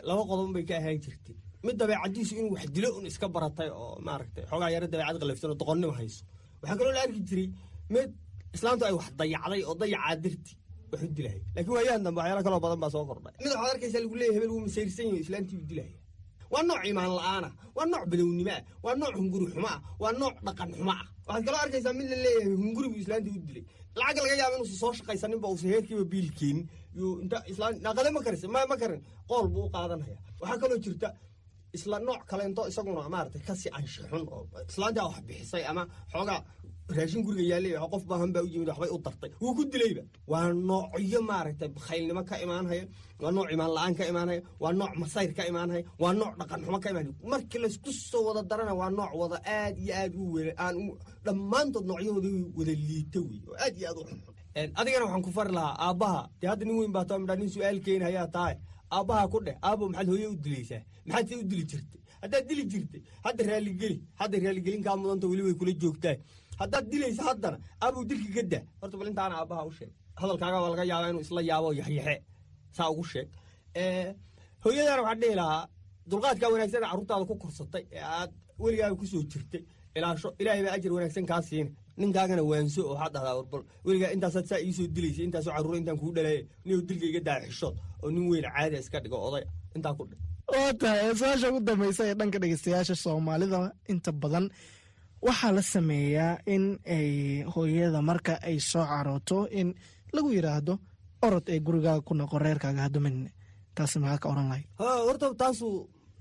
laba 0.07 0.22
qodob 0.29 0.50
bay 0.55 0.63
ka 0.69 0.74
ahaan 0.79 0.98
jirtay. 1.03 1.36
Mid 1.65 1.75
dabeecadiisu 1.79 2.33
inuu 2.39 2.53
wax 2.55 2.65
dilo 2.75 2.89
un 2.98 3.05
iska 3.05 3.27
baratay 3.36 3.69
oo 3.81 3.95
maaragtay 4.07 4.43
xoogaa 4.50 4.69
yaro 4.75 4.88
dabeecad 4.93 5.17
qalafsan 5.22 5.50
oo 5.51 5.57
doqonnimo 5.62 5.93
hayso 6.00 6.22
waxaa 6.62 6.77
kaloo 6.79 6.93
la 6.98 7.01
arki 7.05 7.22
jiray 7.29 7.48
mid 7.93 8.10
islaamtu 8.55 8.83
ay 8.89 8.93
wax 9.00 9.07
dayacday 9.19 9.62
oo 9.69 9.75
dayacaa 9.81 10.15
darti 10.24 10.51
wax 10.91 11.01
u 11.05 11.07
dilahaya 11.17 11.41
laakiin 11.55 11.74
waayahan 11.77 12.03
dambe 12.05 12.19
waxyaala 12.22 12.43
kaloo 12.48 12.62
badan 12.65 12.79
baa 12.83 12.91
soo 12.95 13.05
kordhay. 13.10 13.33
Mid 13.43 13.51
waxaad 13.53 13.72
arkaysaa 13.75 14.01
lagu 14.03 14.15
leeyahay 14.19 14.36
hebel 14.38 14.51
wuu 14.53 14.62
masayrsan 14.67 15.05
yahay 15.10 15.22
islaantii 15.25 15.57
u 15.63 15.65
dilahaya 15.72 15.98
waa 16.53 16.63
nooc 16.69 16.81
imaan 16.91 17.12
la'aana 17.19 17.50
waa 17.77 17.86
nooc 17.91 18.03
badownimo 18.12 18.51
ah 18.57 18.62
waa 18.86 18.95
nooc 19.01 19.13
hunguri 19.19 19.45
xumo 19.53 19.69
ah 19.75 19.79
waa 20.01 20.13
nooc 20.22 20.36
dhaqan 20.45 20.69
xumo 20.77 20.93
ah 21.01 21.05
waxaad 21.27 21.44
kaloo 21.48 21.62
arkaysaa 21.65 21.94
mid 22.00 22.08
la 22.12 22.18
leeyahay 22.25 22.56
buu 22.92 23.01
islaantii 23.03 23.34
u 23.39 23.46
dilay. 23.50 23.63
Lacag 24.00 24.24
laga 24.25 24.36
yaaba 24.42 24.56
inuusa 24.58 24.75
soo 24.84 24.94
shaqaysaninba 25.00 25.48
uusa 25.51 25.68
heerkiiba 25.74 26.06
biil 26.13 26.30
keenin 26.39 26.65
yuu 27.00 27.13
inta 27.24 27.38
islaan 27.51 27.74
naaqade 27.86 28.10
ma 28.15 28.22
karis 28.25 28.44
ma 28.56 28.65
ma 28.72 28.75
karin. 28.82 29.01
Qool 29.30 29.48
buu 29.53 29.63
u 29.68 29.72
qaadanaya 29.75 30.18
waxaa 30.42 30.60
kaloo 30.63 30.80
jirta 30.86 31.08
isla 31.77 31.98
nooc 32.08 32.22
kaleento 32.30 32.62
isaguna 32.72 33.10
maaragtay 33.13 33.42
ka 33.48 33.53
sii 33.62 33.72
anshixun 33.77 34.24
oo 34.36 34.42
islaantaa 34.70 35.06
wax 35.10 35.20
bixisay 35.27 35.63
ama 35.72 35.84
xoogaa 36.13 36.42
raashin 36.96 37.22
guriga 37.25 37.46
yaallay 37.51 37.74
qof 37.94 38.03
baahan 38.10 38.32
baa 38.36 38.44
u 38.46 38.50
yimid 38.53 38.68
waxbay 38.72 38.89
u 38.96 38.98
dartay 39.06 39.32
wuu 39.42 39.53
ku 39.58 39.63
dilayba. 39.72 40.03
Waa 40.32 40.48
noocyo 40.70 41.20
maaragtay 41.30 41.70
bakhaylnimo 41.75 42.22
ka 42.30 42.36
imaanhaya 42.46 42.86
waa 43.24 43.32
nooc 43.36 43.48
imaan 43.56 43.72
la'aan 43.75 43.94
ka 44.00 44.03
imaanhaya 44.12 44.42
waa 44.63 44.74
nooc 44.80 44.94
masayr 45.01 45.32
ka 45.38 45.44
imaanhaya 45.51 45.84
waa 46.01 46.13
nooc 46.20 46.34
dhaqan 46.39 46.60
xumo 46.65 46.80
ka 46.84 46.89
imaanhaya 46.94 47.15
markii 47.32 47.60
laysku 47.63 47.89
soo 48.10 48.22
wada 48.27 48.42
darana 48.50 48.74
waa 48.82 48.89
nooc 49.00 49.12
wada 49.22 49.38
aad 49.58 49.75
iyo 49.84 49.94
aad 50.01 50.13
u 50.22 50.24
wele 50.36 50.51
aan 50.65 50.75
dhammaantood 51.25 51.86
noocyahooda 51.89 52.30
wada 52.58 52.74
liita 52.88 53.20
wey 53.27 53.39
oo 53.50 53.56
aad 53.65 53.74
iyo 53.80 53.88
aad 53.89 53.98
u 54.01 54.03
xunxun. 54.10 54.34
Adigana 54.80 55.03
waxaan 55.06 55.24
ku 55.25 55.32
fari 55.38 55.51
lahaa 55.58 55.75
aabbaha 55.88 56.22
dee 56.39 56.48
hadda 56.51 56.63
nin 56.68 56.77
weyn 56.80 56.92
baa 56.96 57.06
too 57.10 57.18
midhaa 57.22 57.38
nin 57.42 57.50
su'aal 57.56 57.80
keeni 57.86 58.03
hayaa 58.10 58.27
tahay 58.36 58.56
aabbaha 58.97 59.23
ku 59.33 59.38
dheh 59.45 59.55
aabbo 59.67 59.83
maxaad 59.89 60.07
hooye 60.12 60.27
u 60.33 60.35
dilaysaa 60.45 60.81
maxaad 61.05 61.25
se 61.29 61.35
u 61.41 61.43
dili 61.51 61.63
jirtay? 61.71 62.00
Haddaad 62.23 62.45
dili 62.50 62.63
jirtay 62.71 63.01
hadda 63.25 63.41
raalligeli 63.50 63.97
hadda 64.21 64.35
raalligelin 64.43 64.83
kaa 64.85 64.95
mudanta 65.01 65.25
weli 65.31 65.43
way 65.47 65.53
kula 65.62 65.71
joogtaa 65.81 66.15
haddaad 66.62 66.85
dilaysa 66.91 67.21
haddana 67.29 67.57
aabuu 67.83 68.03
dilka 68.09 68.29
ka 68.38 68.43
daa. 68.51 68.63
Horta 68.81 68.95
bal 69.00 69.07
intaana 69.12 69.35
aabbaha 69.41 69.63
u 69.69 69.71
sheeg. 69.77 69.91
Hadalkaaga 70.21 70.57
waa 70.63 70.69
laga 70.73 70.83
yaabaa 70.91 71.09
inuu 71.12 71.21
isla 71.25 71.41
yaabo 71.50 71.69
yaxyaxe 71.79 72.15
saa 72.77 72.89
ugu 72.93 73.03
sheeg. 73.12 73.27
Hooyadana 74.63 75.01
waxaan 75.01 75.19
dhihi 75.21 75.35
lahaa 75.41 75.63
dulqaadkaa 76.09 76.50
wanaagsan 76.53 76.81
carruurtaada 76.85 77.25
ku 77.29 77.35
korsatay 77.43 77.83
ee 77.97 78.03
aad 78.19 78.31
weligaaga 78.63 78.95
ku 79.01 79.05
soo 79.12 79.23
jirtay 79.31 79.62
ilaasho 79.97 80.29
ilaahay 80.41 80.63
baa 80.65 80.73
ajar 80.77 80.91
wanaagsan 80.97 81.25
kaa 81.31 81.41
siina 81.47 81.69
ninkaagana 82.00 82.43
waanso 82.51 82.81
oo 82.89 82.93
waxaad 82.95 83.13
dhahdaa 83.15 83.35
warbal 83.39 83.63
weligaa 83.85 84.12
intaasaad 84.15 84.45
saa 84.51 84.59
iisoo 84.65 84.88
dilaysa 84.95 85.21
intaasoo 85.27 85.53
carruura 85.55 85.77
intaan 85.81 85.97
kuu 86.01 86.12
dhalaaya 86.15 86.41
ninuu 86.65 86.81
dilka 86.89 87.05
iga 87.12 87.21
daa 87.27 87.39
xishood 87.47 87.75
oo 88.03 88.07
nin 88.13 88.23
weyn 88.31 88.45
caadi 88.55 88.75
iska 88.83 88.97
dhigo 89.03 89.17
oday 89.27 89.43
intaa 89.75 89.93
ku 89.97 90.03
dhe 90.09 90.15
waa 90.53 90.71
tahay 90.81 91.12
su'aasha 91.19 91.47
ugu 91.51 91.59
dambaysa 91.67 92.01
ee 92.09 92.15
dhanka 92.19 92.38
dhegeystayaasha 92.41 92.95
soomaalida 93.03 93.59
inta 93.91 94.12
badan 94.21 94.45
waxaa 95.27 95.51
la 95.57 95.62
sameeyaa 95.73 96.33
in 96.53 96.63
ay 96.95 97.07
hooyada 97.53 98.00
marka 98.09 98.33
ay 98.47 98.57
soo 98.71 98.85
carooto 98.91 99.38
in 99.59 99.67
lagu 100.15 100.29
yidhaahdo 100.38 100.73
orod 101.25 101.45
ee 101.53 101.59
gurigaaga 101.65 102.01
ku 102.07 102.13
noqo 102.19 102.35
reerkaaga 102.45 102.81
hadumin 102.88 103.17
taasi 103.75 103.97
maxaa 104.03 104.19
ka 104.23 104.27
oran 104.33 104.47
lahay. 104.51 104.63
Horta 105.07 105.27
taasu 105.41 105.67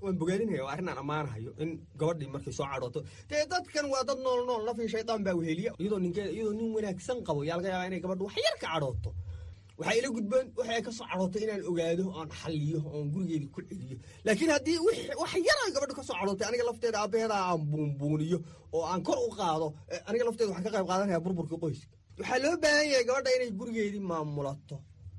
waan 0.05 0.17
bogaadinaya 0.21 0.63
waa 0.67 0.73
arrin 0.75 0.89
aan 0.93 0.99
ammaanahayo 1.03 1.51
in 1.63 1.71
gabadhii 2.01 2.31
markay 2.35 2.53
soo 2.59 2.67
cadhooto. 2.73 3.01
Dee 3.31 3.43
dadkan 3.53 3.87
waa 3.93 4.03
dad 4.09 4.19
nool 4.27 4.41
nool 4.49 4.63
nafii 4.69 4.89
shaydaan 4.95 5.21
baa 5.27 5.35
weheliya. 5.41 5.71
Iyadoo 5.83 6.01
ninkeeda 6.05 6.31
iyadoo 6.37 6.55
nin 6.59 6.69
wanaagsan 6.77 7.19
qabo 7.27 7.41
yaa 7.49 7.57
laga 7.59 7.69
yaabaa 7.73 7.89
inay 7.91 8.01
gabadhu 8.05 8.25
wax 8.29 8.37
yar 8.47 8.57
ka 8.63 8.67
cadhooto. 8.75 9.11
Waxaa 9.79 9.97
ila 10.01 10.09
gudboon 10.17 10.47
waxa 10.59 10.73
ay 10.77 10.83
cadhootay 10.89 11.43
inaan 11.47 11.63
ogaado 11.71 12.05
oon 12.19 12.29
xalliyo 12.41 12.79
oon 12.95 13.07
gurigeedii 13.15 13.51
ku 13.55 13.61
celiyo. 13.69 13.97
Laakiin 14.27 14.51
haddii 14.55 14.79
wax 15.23 15.33
yar 15.49 15.59
ay 15.67 15.71
gabadhu 15.77 15.95
ka 15.99 16.03
soo 16.09 16.17
cadhootay 16.21 16.47
aniga 16.49 16.65
lafteeda 16.69 16.99
aabbaheeda 17.03 17.37
aan 17.49 17.61
buunbuuniyo 17.71 18.39
oo 18.77 18.83
aan 18.93 19.01
kor 19.07 19.19
u 19.27 19.31
qaado 19.39 19.67
aniga 20.09 20.25
lafteeda 20.29 20.51
waxaan 20.53 20.67
ka 20.67 20.73
qayb 20.77 20.87
qaadanaya 20.91 21.21
burburkii 21.25 21.59
qoyska. 21.65 21.95
Waxaa 22.19 22.39
loo 22.45 22.55
baahan 22.63 22.87
yahay 22.93 23.05
gabadha 23.09 23.31
inay 23.37 23.51
gurigeedii 23.61 24.03
maamulato 24.11 24.77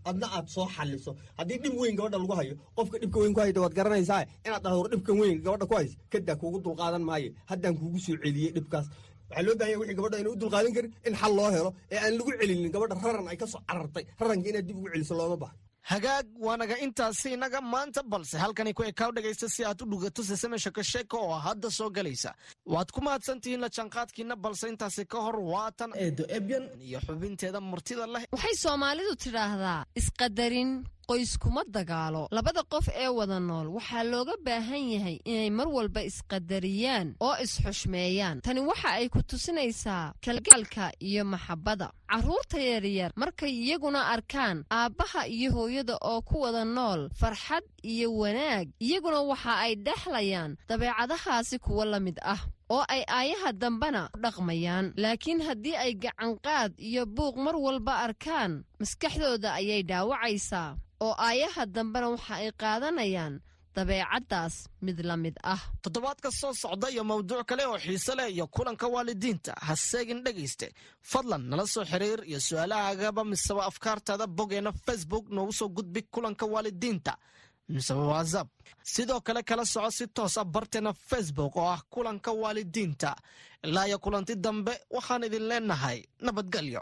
adna 0.09 0.27
aad 0.37 0.47
soo 0.55 0.67
xaliso 0.75 1.11
haddii 1.39 1.57
dhib 1.63 1.73
weyn 1.81 1.95
gabadha 1.99 2.17
lagu 2.23 2.33
hayo 2.39 2.55
qofka 2.77 2.97
dhibka 3.01 3.17
weyn 3.23 3.33
ku 3.35 3.39
hayta 3.43 3.59
waad 3.63 3.73
garanaysaa 3.79 4.21
inaad 4.45 4.61
dhahdo 4.65 4.87
dhibkan 4.93 5.15
weyn 5.21 5.37
gabadha 5.45 5.65
ku 5.71 5.75
hays 5.79 5.91
kadaa 6.13 6.35
kuugu 6.41 6.59
dulqaadan 6.65 7.03
maayo. 7.09 7.29
Haddaan 7.49 7.75
kuugu 7.79 7.99
soo 8.05 8.15
celiyey 8.23 8.51
dhibkaas. 8.57 8.87
Waxaa 9.29 9.43
loo 9.47 9.55
bahanya 9.59 9.77
wixii 9.81 9.97
gabadha 9.99 10.17
ayna 10.19 10.29
u 10.33 10.35
dulqaadan 10.43 10.73
karin 10.75 10.91
in 11.07 11.13
xal 11.21 11.33
loo 11.39 11.49
helo 11.55 11.69
ee 11.93 11.99
aan 12.05 12.13
lagu 12.19 12.31
celinin 12.39 12.71
gabadha 12.75 12.95
raran 13.05 13.27
ay 13.31 13.37
ka 13.41 13.47
soo 13.53 13.61
carartay. 13.69 14.03
Raranka 14.21 14.47
inaad 14.51 14.65
dib 14.67 14.77
ugu 14.79 14.89
celiso 14.93 15.13
looma 15.19 15.37
baha 15.43 15.53
hagaag 15.91 16.25
waanaga 16.45 16.75
intaasi 16.85 17.27
inaga 17.37 17.59
maanta 17.73 18.01
balse 18.11 18.35
halkani 18.43 18.73
ku 18.73 18.83
ekaaw 18.91 19.11
dhegaysta 19.15 19.47
si 19.55 19.61
aad 19.65 19.81
u 19.83 19.85
dhugato 19.91 20.23
sesame 20.23 20.57
sheko 20.63 20.83
sheeko 20.91 21.17
oo 21.27 21.37
hadda 21.47 21.69
soo 21.77 21.89
galaysa. 21.97 22.31
Waad 22.73 22.89
ku 22.95 23.01
mahadsantihiin 23.01 23.59
la 23.65 23.69
jaanqaadkiina 23.77 24.35
balse 24.35 24.65
intaasi 24.71 25.05
ka 25.11 25.17
hor 25.25 25.37
waatan 25.53 25.91
eedo 26.05 26.23
ebyan 26.37 26.65
iyo 26.87 26.99
xubinteeda 27.07 27.59
murtida 27.61 28.07
leh. 28.13 28.23
Waxay 28.35 28.55
soomaalidu 28.63 29.15
tidhaahdaa 29.23 29.85
isqadarin 30.01 30.71
qoys 31.13 31.37
kuma 31.37 31.61
dagaalo. 31.69 32.27
Labada 32.31 32.63
qof 32.63 32.87
ee 32.89 33.07
wada 33.07 33.39
nool 33.39 33.67
waxaa 33.77 34.03
looga 34.03 34.33
baahan 34.45 34.83
yahay 34.93 35.17
inay 35.25 35.49
mar 35.49 35.67
walba 35.69 36.01
isqadariyaan 36.09 37.15
oo 37.21 37.35
isxushmeeyaan. 37.43 38.41
Tani 38.41 38.61
waxa 38.61 38.89
ay 38.97 39.09
ku 39.13 39.21
tusinaysaa 39.21 40.13
kalgaalka 40.25 40.89
iyo 40.99 41.23
maxabbada 41.25 41.91
carruurta 42.09 42.57
yaryar 42.57 43.11
markay 43.15 43.49
iyaguna 43.53 44.01
arkaan 44.13 44.65
aabbaha 44.71 45.27
iyo 45.27 45.51
hooyada 45.53 45.97
oo 46.01 46.21
ku 46.21 46.41
wada 46.41 46.65
nool 46.65 47.09
farxad 47.13 47.63
iyo 47.83 48.09
wanaag 48.13 48.67
iyaguna 48.81 49.21
waxa 49.21 49.53
ay 49.65 49.75
dhexlayaan 49.75 50.57
dabeecadahaasi 50.69 51.59
kuwa 51.59 51.85
la 51.85 51.99
mid 51.99 52.17
ah 52.25 52.41
oo 52.69 52.85
ay 52.89 53.03
aayaha 53.07 53.53
dambena 53.53 54.09
u 54.13 54.17
dhaqmayaan. 54.17 54.93
Laakiin 54.97 55.41
haddii 55.45 55.75
ay 55.77 55.93
gacanqaad 55.93 56.73
iyo 56.77 57.05
buuq 57.05 57.35
mar 57.37 57.55
walba 57.55 57.93
arkaan 58.05 58.63
maskaxdooda 58.79 59.53
ayay 59.53 59.81
dhaawacaysaa 59.83 60.77
oo 61.03 61.13
aayaha 61.27 61.63
dambena 61.75 62.07
waxa 62.13 62.33
ay 62.41 62.51
qaadanayaan 62.61 63.35
dabeecaddaas 63.75 64.55
mid 64.85 64.97
la 65.09 65.15
mid 65.23 65.35
ah. 65.53 65.61
Toddobaadka 65.81 66.29
soo 66.39 66.53
socda 66.63 66.87
iyo 66.93 67.03
mawduuc 67.09 67.45
kale 67.49 67.63
oo 67.71 67.77
xiise 67.85 68.13
leh 68.19 68.29
iyo 68.35 68.45
kulanka 68.55 68.85
waalidiinta 68.93 69.51
ha 69.65 69.73
seegin 69.89 70.19
dhegayste. 70.25 70.67
Fadlan 71.11 71.43
nala 71.49 71.65
soo 71.73 71.85
xiriir 71.91 72.19
iyo 72.29 72.39
su'aalahaagaba 72.47 73.21
miseba 73.31 73.61
afkaartaada 73.69 74.27
boggeena 74.37 74.71
facebook 74.85 75.25
noogu 75.35 75.53
soo 75.59 75.69
gudbi 75.77 76.01
kulanka 76.13 76.45
waalidiinta 76.53 77.13
miseba 77.73 78.03
whatsapp. 78.13 78.49
Sidoo 78.93 79.19
kale 79.25 79.41
kala 79.49 79.65
soco 79.73 79.89
si 79.97 80.05
toos 80.15 80.37
ah 80.37 80.45
barteena 80.53 80.91
facebook 81.09 81.53
oo 81.61 81.67
ah 81.75 81.81
kulanka 81.93 82.31
waalidiinta. 82.41 83.11
Ilaa 83.67 83.87
iyo 83.89 83.97
kulanti 84.03 84.33
dambe 84.45 84.73
waxaan 84.95 85.23
idin 85.27 85.45
leenahay 85.49 85.99
nabadgelyo 86.25 86.81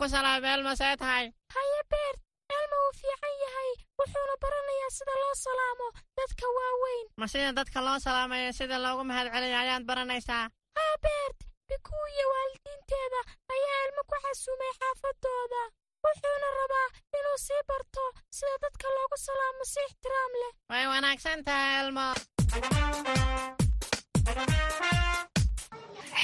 ku 0.00 0.06
salaamay 0.14 0.50
elma 0.56 0.72
see 0.80 0.96
tahay? 1.02 1.26
Haye 1.56 1.80
beert 1.92 2.18
elma 2.56 2.76
wuu 2.82 2.92
fiican 3.00 3.34
yahay. 3.44 3.70
Wuxuuna 3.98 4.34
baranayaa 4.42 4.90
sida 4.96 5.14
loo 5.22 5.34
salaamo 5.46 5.86
dadka 6.18 6.46
waaweyn. 6.56 7.06
Ma 7.20 7.26
sida 7.32 7.50
dadka 7.58 7.78
loo 7.86 7.98
salaamayo 8.06 8.50
sida 8.58 8.76
loogu 8.84 9.02
mahadceliyo 9.10 9.58
ayaad 9.62 9.84
baranaysaa. 9.90 10.44
Haa 10.78 10.94
beert 11.04 11.38
bikuu 11.68 12.04
iyo 12.14 12.26
waalidiinteeda 12.34 13.20
ayaa 13.54 13.78
ilmo 13.86 14.02
ku 14.10 14.14
xasuumay 14.24 14.72
xaafadooda 14.80 15.62
wuxuuna 16.04 16.48
rabaa 16.58 16.88
inuu 17.18 17.38
sii 17.46 17.62
barto 17.68 18.04
sida 18.38 18.54
dadka 18.64 18.86
loogu 18.96 19.16
salaamo 19.26 19.62
si 19.72 19.80
ixtiraam 19.88 20.32
leh. 20.42 20.52
Way 20.70 20.84
wanaagsan 20.92 21.40
tahay 21.46 21.72
elmo. 21.82 22.06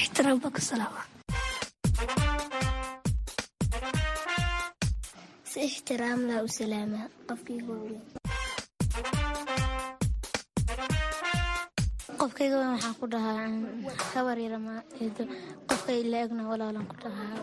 Ixtiraam 0.01 0.37
baa 0.43 0.51
ku 0.55 0.61
salaama 0.71 1.01
si 5.57 5.63
ixtiraam 5.69 6.19
lah 6.29 6.39
u 6.45 6.49
salaamaa 6.59 7.07
qofkayga 7.29 7.65
waaweyn 7.73 8.03
qofkayga 12.19 12.55
weyn 12.59 12.71
waxaan 12.73 12.95
ku 12.99 13.05
dhahaa 13.13 13.45
habar 14.13 14.37
yarama 14.45 14.73
eedo 15.03 15.23
qofkay 15.69 15.99
la-egna 16.11 16.43
walaalan 16.51 16.85
ku 16.91 16.95
dhahaa 17.03 17.35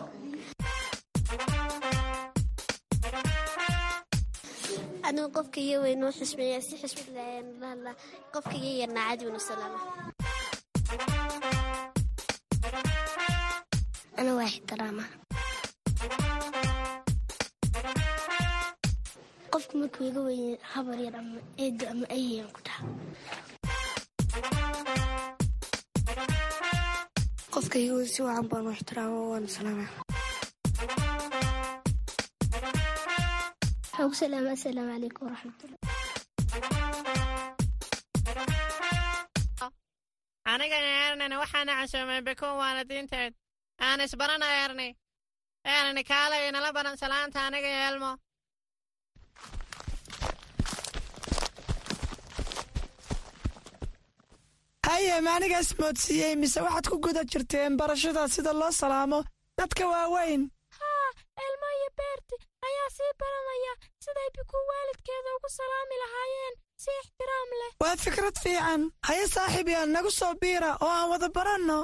anuu 5.07 5.27
qofkaiyo 5.35 5.77
weyn 5.85 6.03
u 6.07 6.09
xusmeeya 6.19 6.59
si 6.67 6.73
xusmad 6.81 7.09
lahayn 7.17 7.47
la 7.61 7.67
hadlaa 7.73 7.95
qofkaiyo 8.33 8.71
yarna 8.81 9.01
caadi 9.07 9.23
wanu 9.27 9.41
salaama 9.49 9.79
ana 14.19 14.31
waa 14.37 14.49
ixtiraama 14.53 15.03
qofku 19.75 19.83
markuu 19.83 20.07
iga 20.09 20.21
weyn 20.27 20.57
habar 20.73 20.97
yar 21.05 21.15
ama 21.19 21.39
eedo 21.63 21.85
ama 21.91 22.05
ayayaan 22.15 22.51
ku 22.55 22.61
dhaha 22.65 22.83
qofkayga 27.53 27.93
weyn 27.97 28.07
si 28.13 28.21
wacan 28.23 28.47
baan 28.51 28.67
u 28.67 28.71
ixtiraama 28.71 29.19
waana 29.31 29.47
salaama 29.57 29.85
waxaan 33.91 34.09
ku 34.11 34.15
salaama 34.21 34.49
assalaamu 34.55 34.91
calaykum 34.95 35.23
waraxmatullah 35.27 35.79
anigana 40.53 40.89
eernan 41.03 41.33
waxaana 41.43 41.71
casuumay 41.79 42.21
bikuun 42.27 42.55
waalidiinteed 42.61 43.33
aan 43.87 43.99
isbarana 44.05 44.47
eerni 44.61 44.87
eerni 45.75 46.01
kaalay 46.11 46.47
inala 46.49 46.69
baran 46.77 46.97
salaanta 47.03 47.39
aniga 47.47 47.67
iyo 47.73 47.81
haye 54.87 55.15
maanigaas 55.27 55.69
moodsiiyey 55.81 56.35
mise 56.41 56.59
waxaad 56.65 56.85
ku 56.91 56.97
guda 57.05 57.21
jirteen 57.31 57.77
barashada 57.79 58.23
sida 58.35 58.51
loo 58.61 58.71
salaamo 58.81 59.19
dadka 59.59 59.83
waaweyn? 59.93 60.41
Haa 60.79 61.09
elmo 61.45 61.67
iyo 61.77 61.89
beerti 61.99 62.35
ayaa 62.67 62.89
sii 62.97 63.11
baranaya 63.21 63.73
siday 64.03 64.29
bikuu 64.35 64.63
waalidkeeda 64.71 65.29
ugu 65.37 65.49
salaami 65.59 65.95
lahaayeen 66.03 66.55
si 66.83 66.91
ixtiraam 67.01 67.49
leh. 67.59 67.71
Waa 67.81 67.95
fikrad 68.05 68.37
fiican. 68.43 68.81
Haye 69.07 69.25
saaxiibyaa 69.35 69.85
nagu 69.85 70.11
soo 70.19 70.33
biira 70.41 70.71
oo 70.85 70.91
aan 70.99 71.09
wada 71.11 71.29
baranno. 71.37 71.79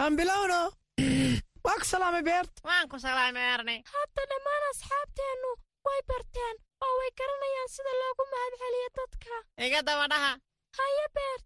Aan 0.00 0.16
bilowno. 0.18 0.60
Waa 1.64 1.76
ku 1.80 1.84
salaamay 1.92 2.22
beert 2.28 2.52
waan 2.68 2.86
ku 2.90 2.96
salaamay 3.06 3.46
erni 3.54 3.76
hadda 3.94 4.22
dhammaan 4.30 4.62
asxaabteennu 4.70 5.50
way 5.86 6.00
barteen 6.10 6.56
oo 6.84 6.92
way 6.98 7.10
garanayaan 7.20 7.68
sida 7.76 7.92
loogu 8.00 8.24
mahadceliyo 8.32 8.88
dadka. 8.98 9.34
Iga 9.66 9.80
daba 9.88 10.06
dhaha. 10.12 10.32
haye 10.32 10.36
beert 10.36 10.47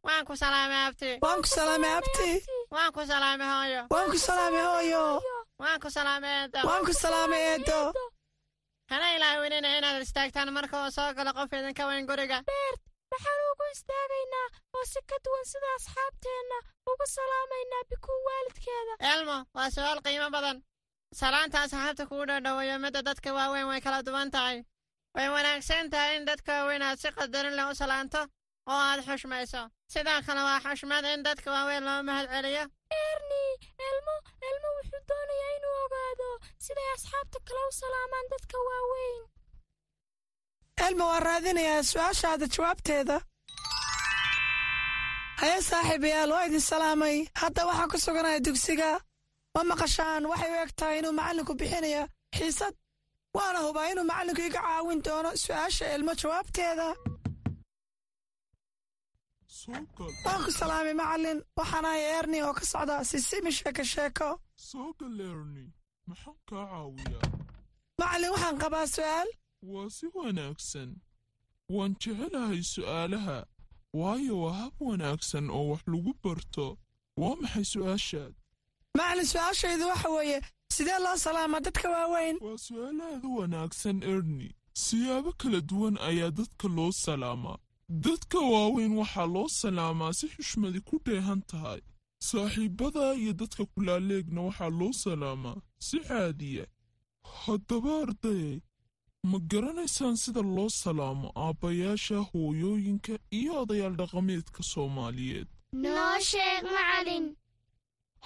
waan 0.02 0.25
ku 0.26 0.35
salaamay 0.37 0.87
abti. 0.88 1.19
Waan 1.23 1.41
ku 1.43 1.49
salaamay 1.49 1.91
abti. 1.99 2.31
waan 2.71 2.93
ku 2.93 3.00
salaamay 3.07 3.47
hooyo. 3.55 3.83
Waan 3.91 4.11
ku 4.11 4.19
salaamay 4.19 4.62
hooyo. 4.71 5.21
waan 5.62 5.79
ku 5.81 5.88
salaamay 5.91 6.33
eedo 6.43 6.59
waan 6.67 6.83
ku 6.85 6.93
salaamay 6.93 7.43
eedo 7.55 7.93
hana 8.91 9.07
ilaawinina 9.17 9.69
inaad 9.79 10.02
istaagtaan 10.02 10.50
marka 10.52 10.76
uu 10.85 10.91
soo 10.91 11.14
galo 11.17 11.31
qof 11.37 11.52
idinka 11.52 11.87
weyn 11.87 12.07
guriga. 12.11 12.38
Beert 12.50 12.81
waxaan 13.12 13.38
ugu 13.52 13.64
istaagaynaa 13.75 14.49
oo 14.75 14.85
si 14.93 15.00
ka 15.11 15.17
duwan 15.25 15.45
sida 15.52 15.69
asxaabteenna 15.79 16.59
ugu 16.91 17.05
salaamaynaa 17.17 17.83
bikuu 17.91 18.19
waalidkeeda. 18.29 18.95
Elmo 19.12 19.38
waa 19.55 19.71
su'aal 19.75 20.00
qiimo 20.05 20.29
badan. 20.37 20.59
Salaanta 21.21 21.61
asxaabta 21.62 22.07
kugu 22.11 22.25
dhadhoweeyo 22.31 22.76
midda 22.85 23.00
dadka 23.09 23.29
waaweyn 23.38 23.67
way 23.71 23.81
kala 23.81 24.02
duwan 24.02 24.31
tahay. 24.35 24.59
Way 25.14 25.29
wanaagsan 25.35 25.90
tahay 25.92 26.16
in 26.16 26.25
dadka 26.31 26.51
waaweyn 26.59 26.83
aad 26.83 26.99
si 26.99 27.09
qadarin 27.16 27.55
leh 27.59 27.66
u 27.70 27.75
salaanto 27.75 28.20
oo 28.70 28.81
aad 28.88 29.01
xushmayso 29.09 29.62
sidoo 29.92 30.20
kale 30.27 30.40
waa 30.48 30.61
xushmad 30.64 31.05
in 31.14 31.22
dadka 31.29 31.48
waaweyn 31.55 31.85
loo 31.88 32.01
mahad 32.09 32.27
celiyo 32.35 32.64
erni 33.03 33.42
elmo 33.88 34.14
elmo 34.48 34.68
wuxuu 34.77 35.03
doonayaa 35.11 35.53
inuu 35.59 35.77
ogaado 35.85 36.29
siday 36.64 36.88
asxaabta 36.96 37.38
kale 37.48 37.61
u 37.68 37.72
salaamaan 37.83 38.27
dadka 38.35 38.57
waaweyn 38.68 39.18
elmo 40.87 41.05
waa 41.12 41.20
raadinayaa 41.29 41.83
su'aashaada 41.92 42.46
jawaabteeda 42.55 43.16
haye 45.40 45.59
saaxiibayaal 45.70 46.31
waa 46.37 46.44
idin 46.48 46.61
salaamay 46.72 47.16
hadda 47.42 47.62
waxaan 47.68 47.90
ku 47.92 47.98
suganaya 48.07 48.40
dugsiga 48.46 48.90
ma 49.55 49.62
maqashaan 49.70 50.22
waxay 50.33 50.51
u 50.55 50.61
eg 50.64 50.70
tahay 50.81 50.98
inuu 51.01 51.12
macallinku 51.18 51.55
bixinaya 51.61 52.03
xiisad 52.38 52.75
waana 53.37 53.59
hubaa 53.66 53.87
inuu 53.92 54.05
macallinku 54.11 54.42
iga 54.48 54.61
caawin 54.66 55.01
doono 55.07 55.31
su'aasha 55.44 55.85
elmo 55.96 56.12
jawaabteeda 56.22 56.87
waan 59.68 59.87
ku 60.44 60.51
salaamay 60.61 60.94
macallin 61.01 61.38
waxaan 61.59 61.85
ahay 61.90 62.05
erni 62.18 62.38
oo 62.46 62.55
ka 62.59 62.64
socda 62.72 62.94
sisimi 63.11 63.51
sheeko 63.59 63.85
sheeko. 63.92 64.29
Macallin 67.98 68.31
waxaan 68.35 68.57
qabaa 68.62 68.87
su'aal. 68.96 69.29
Waa 69.72 69.88
si 69.96 70.07
wanaagsan. 70.16 70.90
Waan 71.75 71.92
jecelahay 72.03 72.62
su'aalaha 72.75 73.38
waayo 74.01 74.35
waa 74.44 74.55
hab 74.61 74.75
wanaagsan 74.88 75.46
oo 75.57 75.64
wax 75.70 75.83
lagu 75.92 76.12
barto. 76.22 76.66
Waa 77.20 77.37
maxay 77.40 77.64
su'aashaad? 77.72 78.35
Macallin 78.98 79.27
su'aashaydu 79.33 79.85
waxa 79.92 80.09
weeye 80.16 80.38
sidee 80.75 80.98
loo 81.05 81.16
salaamaa 81.25 81.61
dadka 81.66 81.87
waaweyn? 81.94 82.37
Waa 82.46 82.59
su'aalaada 82.66 83.29
wanaagsan 83.38 83.98
erni 84.12 84.48
siyaabo 84.85 85.31
kala 85.40 85.61
duwan 85.70 85.96
ayaa 86.09 86.31
dadka 86.38 86.66
loo 86.77 86.90
salaamaa 87.05 87.59
dadka 87.88 88.38
waaweyn 88.38 88.95
waxaa 88.99 89.27
loo 89.27 89.49
salaamaa 89.49 90.12
si 90.12 90.27
xushmadi 90.29 90.81
ku 90.81 90.99
dheehan 91.05 91.42
tahay. 91.42 91.81
Saaxiibbada 92.29 93.14
iyo 93.14 93.33
dadka 93.33 93.64
kulaaleegna 93.66 94.40
waxaa 94.49 94.71
loo 94.71 94.92
salaamaa 94.92 95.61
si 95.79 95.99
caadiya. 96.09 96.66
Haddaba 97.45 97.92
ardayay 98.03 98.61
ma 99.31 99.38
garanaysaan 99.51 100.16
sida 100.16 100.42
loo 100.42 100.68
salaamo 100.68 101.29
aabbayaasha 101.37 102.18
hooyooyinka 102.31 103.14
iyo 103.31 103.53
odayaal 103.62 103.95
dhaqameedka 104.01 104.62
soomaaliyeed? 104.62 105.49
Noo 105.73 106.18
sheeg 106.21 106.62
macalin. 106.75 107.27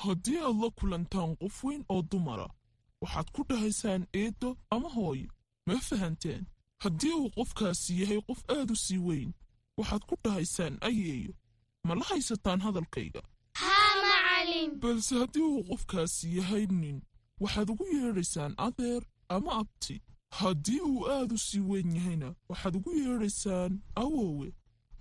Haddii 0.03 0.39
aad 0.39 0.57
la 0.63 0.69
kulantaan 0.79 1.37
qof 1.41 1.65
weyn 1.65 1.85
oo 1.89 2.03
dumara 2.11 2.49
waxaad 3.03 3.29
ku 3.35 3.41
dhahaysaan 3.49 4.03
eeddo 4.13 4.57
ama 4.71 4.89
hooyo. 4.89 5.29
Ma 5.67 5.75
fahanteen? 5.89 6.45
Haddii 6.83 7.13
uu 7.21 7.31
qofkaasi 7.37 8.01
yahay 8.01 8.21
qof 8.29 8.41
aad 8.49 8.71
u 8.71 8.77
sii 8.77 8.99
weyn 8.99 9.31
waxaad 9.79 10.03
ku 10.09 10.15
dhahaysaan 10.25 10.75
ayeeyo 10.89 11.33
ma 11.87 11.95
la 11.95 12.05
haysataan 12.11 12.61
hadalkayga? 12.67 13.23
Haa 13.61 13.93
macalin. 14.03 14.71
Balse 14.83 15.15
haddii 15.23 15.43
uu 15.53 15.63
qofkaasi 15.71 16.37
yahay 16.39 16.65
nin 16.83 16.99
waxaad 17.43 17.69
ugu 17.73 17.85
yeedhaysaan 17.97 18.53
adeer 18.67 19.03
ama 19.35 19.51
abti. 19.63 19.97
Haddii 20.41 20.81
uu 20.91 21.01
aad 21.17 21.33
u 21.37 21.39
sii 21.39 21.61
weyn 21.71 21.95
yahayna 21.97 22.29
waxaad 22.49 22.75
ugu 22.79 22.91
yeedhaysaan 23.03 23.73
awoowe. 24.03 24.49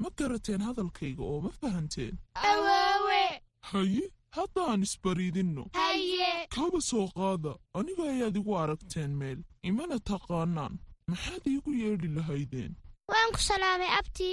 Ma 0.01 0.09
garateen 0.17 0.61
hadalkayga 0.67 1.23
oo 1.23 1.39
ma 1.45 1.49
fahanteen? 1.61 2.15
Awoowe. 2.51 3.23
Haye 3.71 4.03
haddaan 4.37 4.81
isbariidinno. 4.83 5.63
Haye. 5.73 6.47
Kaba 6.55 6.79
soo 6.89 7.07
qaada 7.17 7.51
aniga 7.77 8.03
ayaad 8.13 8.35
igu 8.39 8.51
aragteen 8.63 9.11
meel. 9.19 9.39
Imana 9.69 9.95
taqaanaan 10.09 10.73
maxaad 11.11 11.43
iigu 11.47 11.71
yeedhi 11.81 12.07
lahaydeen? 12.17 12.73
Waan 13.11 13.31
ku 13.35 13.39
salaamay 13.49 13.91
abti 13.99 14.29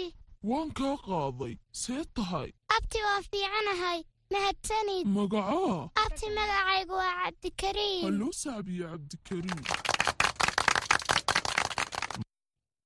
waan 0.50 0.70
kaa 0.78 0.96
qaaday 1.06 1.54
see 1.82 2.04
tahay. 2.14 2.48
Abti 2.76 2.98
waa 3.06 3.20
fiicanahay 3.30 3.98
mahadsanid. 4.32 5.06
Magacaa. 5.16 5.90
Abti 6.04 6.26
magacaygu 6.38 6.94
waa 7.02 7.14
cabdikariim. 7.24 8.02
Halloo 8.06 8.32
sacbiye 8.42 8.86
cabdikariim. 8.92 9.60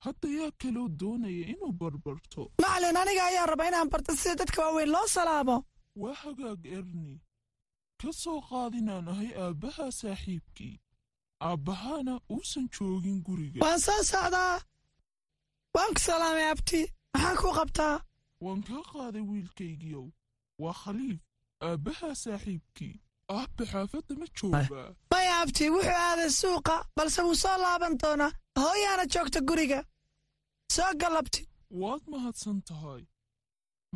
Hadda 0.05 0.29
yaa 0.39 0.51
kaloo 0.63 0.89
doonaya 1.01 1.47
inuu 1.53 1.73
barbarto. 1.81 2.43
Macallin 2.63 2.97
aniga 2.97 3.25
ayaa 3.31 3.47
raba 3.47 3.69
inaan 3.69 3.89
barto 3.91 4.13
sida 4.17 4.35
dadka 4.41 4.63
waaweyn 4.63 4.91
loo 4.95 5.07
salaamo. 5.07 5.57
Waa 5.97 6.15
hagaag 6.23 6.67
erni 6.79 7.21
ka 8.01 8.13
soo 8.13 8.41
qaadinaan 8.49 9.09
ahay 9.09 9.31
aabbaha 9.45 9.91
saaxiibkii. 10.01 10.77
Aabbahaana 11.49 12.15
uusan 12.31 12.69
joogin 12.75 13.19
guriga. 13.27 13.61
Waan 13.65 13.81
soo 13.81 14.03
socdaa. 14.13 14.61
Waan 15.75 15.93
ku 15.95 16.01
salaamay 16.01 16.47
abti 16.53 16.81
maxaa 17.17 17.37
kuu 17.43 17.53
qabtaa 17.59 17.95
waan 18.45 18.61
kaa 18.69 18.83
qaaday 18.93 19.23
wiilkaygiiow 19.31 20.07
waa 20.63 20.73
khaliif 20.83 21.21
aabbaha 21.69 22.15
saaxiibkii. 22.23 22.95
Aabbe 23.39 23.65
xaafadda 23.73 24.15
ma 24.21 24.27
joogaa 24.39 24.89
maya 25.13 25.33
abti 25.43 25.65
wuxuu 25.75 25.97
aaday 26.09 26.31
suuqa 26.41 26.75
balse 26.97 27.21
wuu 27.27 27.35
soo 27.43 27.57
laaban 27.65 27.95
doonaa. 28.03 28.33
Hooyaana 28.61 29.05
joogta 29.13 29.41
guriga. 29.49 29.81
Soo 30.75 30.91
galabti 31.01 31.43
waad 31.81 32.03
mahadsan 32.13 32.59
tahay. 32.69 33.03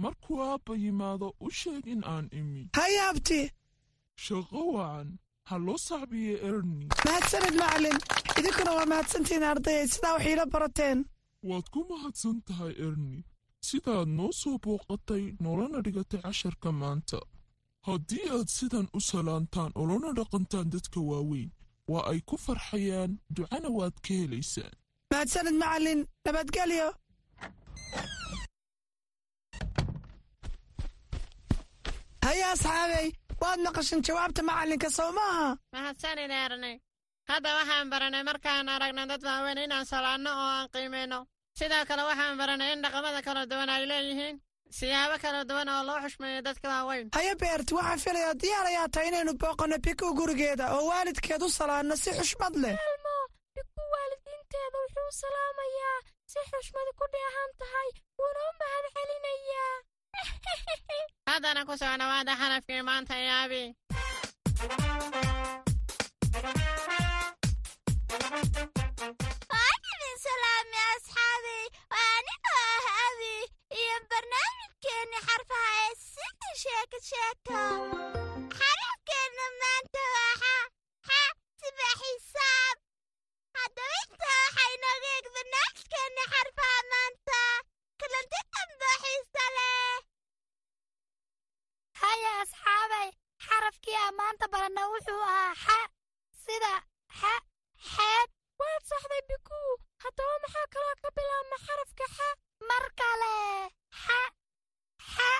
Markuu 0.02 0.38
aabba 0.42 0.74
yimaado 0.82 1.28
u 1.40 1.50
sheeg 1.50 1.86
in 1.86 2.02
aan 2.12 2.26
imi. 2.40 2.62
Haye 2.78 3.00
abti 3.10 3.40
shaqo 4.24 4.60
wacan. 4.74 5.08
Ha 5.48 5.58
loo 5.66 5.78
sacbiye 5.78 6.34
erni. 6.48 6.86
Mahadsanid 7.04 7.54
macalin. 7.62 7.98
Idinkuna 8.38 8.72
waa 8.76 8.86
mahadsantihiin 8.92 9.42
ardayay 9.52 9.86
sidaa 9.92 10.12
wax 10.14 10.24
iila 10.26 10.46
barateen 10.54 10.98
waad 11.48 11.66
ku 11.74 11.80
mahadsan 11.90 12.36
tahay 12.46 12.72
erni 12.86 13.18
sidaad 13.68 14.08
noo 14.18 14.32
soo 14.40 14.56
booqatay 14.64 15.24
noolana 15.42 15.78
dhigatay 15.84 16.20
casharka 16.24 16.70
maanta. 16.80 17.18
Haddii 17.88 18.26
aad 18.36 18.48
sidan 18.56 18.86
u 18.98 19.00
salaantaan 19.10 19.70
oo 19.78 19.86
lana 19.90 20.10
dhaqantaan 20.18 20.68
dadka 20.74 20.98
waaweyn 21.10 21.50
waa 21.90 22.04
ay 22.10 22.20
ku 22.28 22.36
farxayaan 22.44 23.12
ducana 23.36 23.68
waad 23.78 23.96
ka 24.04 24.12
helaysaan. 24.20 24.74
Mahadsanid 25.10 25.56
macalin 25.62 26.00
nabadgelyo 26.24 26.88
haya 32.26 32.46
asxaabey 32.54 33.06
waad 33.42 33.58
maqashan 33.66 34.00
jawaabta 34.06 34.42
macallinka 34.50 34.88
sow 34.98 35.10
maaha? 35.18 35.48
Mahadsanid 35.74 36.30
erni 36.44 36.72
hadda 37.30 37.50
waxaan 37.58 37.90
baranay 37.92 38.22
markaan 38.30 38.68
aragna 38.74 39.02
dad 39.10 39.22
waaweyn 39.28 39.58
inaan 39.64 39.86
salaanno 39.92 40.30
oo 40.42 40.50
aan 40.58 40.68
qiimayno 40.74 41.18
sidoo 41.58 41.84
kale 41.88 42.02
waxaan 42.10 42.38
baranay 42.40 42.72
in 42.74 42.82
dhaqamada 42.84 43.20
kala 43.26 43.42
duwan 43.50 43.70
ay 43.74 43.84
leeyihiin. 43.90 44.36
Siyaabo 44.78 45.16
kala 45.24 45.40
duwan 45.50 45.68
oo 45.74 45.82
loo 45.88 45.98
xushmeeyo 46.04 46.40
dadka 46.48 46.66
waaweyn. 46.72 47.06
Haya 47.16 47.34
beert 47.42 47.68
waxaan 47.78 48.00
filayaa 48.04 48.34
diyaar 48.42 48.66
ayaa 48.70 48.88
tahay 48.94 49.08
inaynu 49.10 49.32
booqanno 49.42 49.76
biku 49.86 50.06
gurigeeda 50.18 50.64
oo 50.74 50.84
waalidkeed 50.90 51.42
u 51.46 51.48
salaanno 51.58 51.94
si 52.02 52.10
xushmad 52.18 52.54
leh. 52.62 52.76
Elmo 52.88 53.16
biku 53.56 53.80
waalidiinteeda 53.94 54.76
wuxuu 54.84 55.08
u 55.10 55.14
salaamayaa 55.22 55.98
si 56.32 56.38
xushmadi 56.50 56.92
ku 56.98 57.04
dheehan 57.14 57.50
tahay. 57.60 57.88
Wuuna 58.18 58.40
u 58.48 58.52
mahad 58.60 58.84
celinayaa 58.94 59.76
haddana 61.30 61.60
ku 61.68 61.74
soo 61.80 61.94
dhawaada 62.00 62.32
xarafkii 62.40 62.82
maanta 62.88 63.14
yaabi 63.28 63.62
xarafkeenna 78.58 79.46
maanta 79.60 80.02
waa 80.14 80.32
xa 81.08 81.20
siba 81.60 81.88
xisaab. 82.00 82.76
Haddaba 83.56 83.96
intaa 84.02 84.38
waxay 84.44 84.72
nooga 84.82 85.10
eeg 85.16 85.26
barnaamijkeenni 85.36 86.24
xarfaha 86.32 86.80
maanta. 86.92 87.38
Kulanti 88.00 88.40
damboo 88.52 88.96
xiisa 89.02 89.44
leh. 89.56 89.98
Haya 92.00 92.32
asxaabay. 92.42 93.08
Xarafkii 93.46 93.96
aan 94.02 94.14
maanta 94.20 94.44
baranna 94.52 94.82
wuxuu 94.92 95.22
ahaa 95.34 95.54
xa 95.64 95.78
sida 96.44 96.74
xa 97.18 97.32
xeeb 97.92 98.28
waad 98.60 98.82
saxday 98.90 99.22
bikuu 99.30 99.70
haddaba 100.04 100.34
maxaa 100.44 100.66
kaloo 100.74 100.94
ka 101.02 101.08
bilaabma 101.16 101.56
xarafka 101.66 102.06
xa 102.16 102.28
mar 102.68 102.84
kale 103.00 103.34
xa 104.04 104.20
xa 105.14 105.30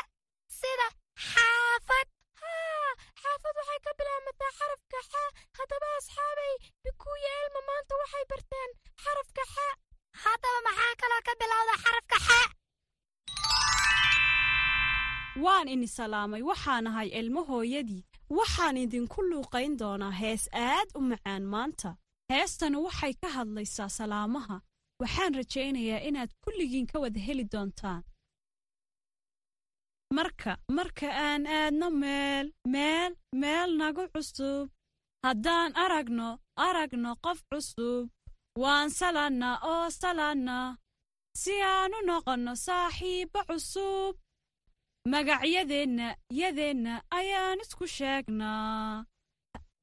sida 0.58 0.88
xaafad 1.30 2.08
xaafad 3.22 3.54
waxay 3.60 3.80
ka 3.86 3.90
bilaabmataa 3.98 4.52
xarafka 4.58 4.98
xa 5.10 5.22
haddaba 5.58 5.88
asxaabay 5.98 6.52
bikuu 6.84 7.16
iyo 7.20 7.30
elma 7.42 7.60
maanta 7.68 7.94
waxay 8.02 8.24
barteen 8.30 8.70
xarafka 9.04 9.42
xa 9.54 9.66
haddaba 10.24 10.58
maxaa 10.68 10.94
kaloo 11.02 11.22
ka 11.28 11.32
bilowda 11.40 11.74
xarafka 11.84 12.16
xa 12.26 12.40
waan 15.44 15.68
ini 15.74 15.88
salaamay 15.98 16.42
waxaan 16.50 16.86
ahay 16.90 17.08
ilmo 17.20 17.40
hooyadii 17.50 18.02
waxaan 18.38 18.76
idinku 18.84 19.20
luuqayn 19.30 19.72
doonaa 19.80 20.14
hees 20.20 20.42
aad 20.52 20.88
u 20.98 21.00
macaan 21.10 21.44
maanta 21.54 21.90
heestana 22.30 22.78
waxay 22.86 23.12
ka 23.22 23.28
hadlaysaa 23.36 23.88
salaamaha. 23.98 24.56
Waxaan 25.00 25.34
rajaynayaa 25.38 26.04
inaad 26.08 26.30
kulligiin 26.44 26.86
ka 26.90 26.96
wada 27.02 27.20
heli 27.26 27.44
doontaan. 27.52 28.02
Marka 30.16 30.52
marka 30.76 31.08
aan 31.26 31.42
aadno 31.58 31.88
meel 32.02 32.46
meel 32.74 33.12
meel 33.42 33.70
nagu 33.80 34.04
cusub. 34.14 34.66
Haddaan 35.24 35.70
aragno 35.84 36.28
aragno 36.66 37.10
qof 37.24 37.38
cusub. 37.50 38.04
Waan 38.62 38.88
salaannaa 38.98 39.56
oo 39.72 39.86
salaannaa 40.00 40.68
si 41.40 41.54
aan 41.74 41.92
u 41.98 42.00
noqonno 42.08 42.52
saaxiibbo 42.66 43.40
cusub. 43.48 44.14
Magacyadeenna 45.12 46.06
yadeenna 46.40 46.94
ayaan 47.18 47.58
isku 47.64 47.84
sheegnaa 47.96 49.04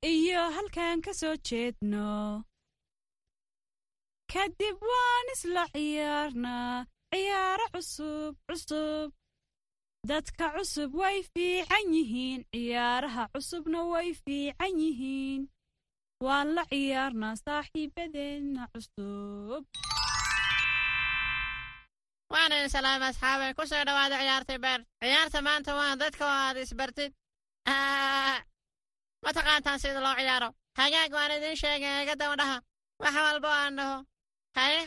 iyo 0.03 0.41
halkaan 0.55 1.01
ka 1.01 1.13
soo 1.13 1.35
jeedno. 1.47 2.43
Kadib 4.33 4.77
waan 4.89 5.27
isla 5.33 5.63
ciyaarnaa 5.73 6.85
ciyaaro 7.13 7.67
cusub 7.73 8.33
cusub. 8.47 9.09
Dadka 10.07 10.45
cusub 10.55 10.93
way 10.93 11.23
fiican 11.33 11.87
yihiin. 11.95 12.41
Ciyaaraha 12.53 13.23
cusubna 13.33 13.79
way 13.91 14.13
fiican 14.13 14.73
yihiin. 14.81 15.41
Waan 16.23 16.55
la 16.55 16.63
ciyaarnaa 16.71 17.35
saaxiibadeenna 17.45 18.63
cusub. 18.73 19.63
Waana 22.31 22.55
idin 22.59 22.69
salaamay 22.75 23.09
asxaabay. 23.09 23.51
Ku 23.57 23.63
soo 23.67 23.83
dhowaada 23.87 24.17
ciyaartay 24.21 24.59
beer. 24.63 24.81
Ciyaarta 25.01 25.39
maanta 25.41 25.71
waa 25.79 25.95
dadka 26.01 26.23
oo 26.25 26.37
aad 26.45 26.57
isbartid 26.57 27.11
ma 29.23 29.29
taqaantaan 29.37 29.79
sida 29.79 29.99
loo 30.05 30.15
ciyaaro. 30.19 30.49
Hagaag 30.79 31.11
waan 31.17 31.31
idiin 31.37 31.57
sheegay 31.61 31.93
eega 31.99 32.15
dabadhaha 32.21 32.57
wax 33.01 33.15
walba 33.25 33.49
aan 33.61 33.75
dhaho. 33.79 33.97
Haye 34.57 34.81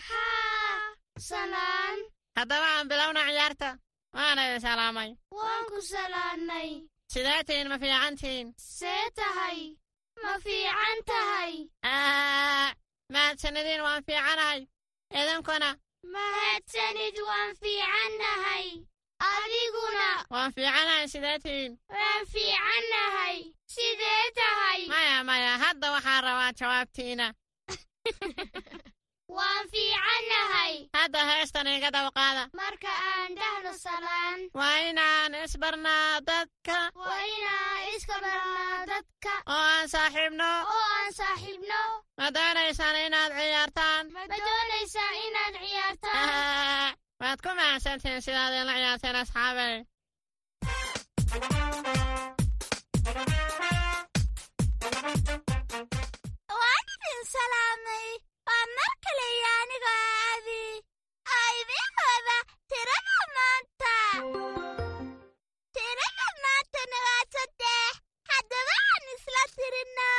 salaan 1.29 1.99
haddaba 2.37 2.67
aan 2.77 2.89
bilowna 2.91 3.23
ciyaarta. 3.29 3.69
Waana 4.17 4.43
idin 4.47 4.61
salaamay. 4.67 5.11
Waan 5.39 5.63
ku 5.71 5.79
salaannay 5.93 6.71
sidee 7.13 7.43
tihiin 7.47 7.69
ma 7.69 7.79
fiican 7.83 8.15
tihiin 8.21 8.49
see 8.57 9.05
tahay. 9.19 9.59
Ma 10.23 10.33
fiican 10.45 10.99
tahay. 11.11 11.53
Mahadsanidin 13.13 13.81
waan 13.87 14.03
fiicanahay. 14.07 14.61
Idinkuna. 15.21 15.71
Mahadsanid 16.15 17.17
waan 17.29 17.51
fiicannahay 17.61 18.67
adiguna. 19.31 20.09
Waan 20.33 20.51
fiicanahay 20.57 21.07
sidee 21.13 21.39
tihiin 21.45 21.73
waan 21.95 22.23
fiicannahay 22.33 23.37
rabaa 26.51 26.59
jawaabtiina 26.59 27.35
waan 29.37 29.69
fiicannahay. 29.71 30.89
Hadda 30.93 31.25
heestan 31.25 31.67
iga 31.67 31.91
dawqaada. 31.91 32.49
Marka 32.53 32.89
aan 32.91 33.35
dhahno 33.39 33.73
salaan. 33.79 34.41
Waa 34.55 34.77
inaan 34.91 35.35
isbarnaa 35.35 36.21
dadka. 36.27 36.91
Waa 36.95 37.21
inaan 37.37 37.95
iska 37.95 38.15
barnaa 38.21 38.87
dadka. 38.87 39.33
Oo 39.47 39.55
aan 39.55 39.89
saaxiibno. 39.89 40.51
Oo 40.63 40.85
aan 40.99 41.13
saaxiibno. 41.13 41.81
Ma 42.19 42.31
doonaysaan 42.35 42.97
inaad 43.07 43.33
ciyaartaan? 43.39 44.13
Ma 44.13 44.23
doonaysaan 44.29 45.15
inaad 45.27 45.55
ciyaartaan? 45.63 46.97
Waad 47.21 47.39
ku 47.45 47.49
mahadsantihiin 47.55 48.23
sidaad 48.23 48.53
ila 48.63 48.73
ciyaarteen 48.73 49.17
asxaabey 49.23 49.77
waan 56.61 56.87
idin 56.95 57.21
salaamay. 57.35 58.09
Waa 58.47 58.65
mar 58.77 58.93
kale 59.05 59.25
iyo 59.37 59.51
anigoo 59.61 60.05
abi 60.35 60.61
oo 61.35 61.49
idiin 61.61 61.93
tirada 62.71 63.17
maanta. 63.37 63.95
Tirada 65.75 66.27
maantana 66.45 66.99
waa 67.07 67.25
saddex. 67.35 67.93
Haddaba 68.31 68.75
aan 68.91 69.05
isla 69.15 69.43
tirinno 69.57 70.11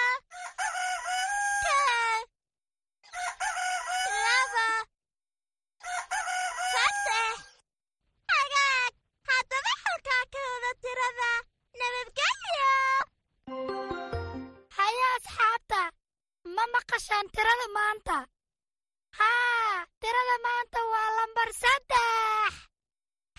maqashaan 17.22 17.28
tirada 17.36 17.68
maanta 17.78 18.18
haa 19.20 19.86
tirada 20.02 20.36
maanta 20.46 20.80
waa 20.92 21.10
lambar 21.18 21.50
saddex. 21.62 22.54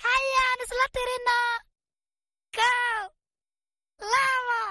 Hayaan 0.04 0.58
isla 0.64 0.86
tirinaa 0.94 1.54
kow 2.56 3.02
laba. 4.12 4.62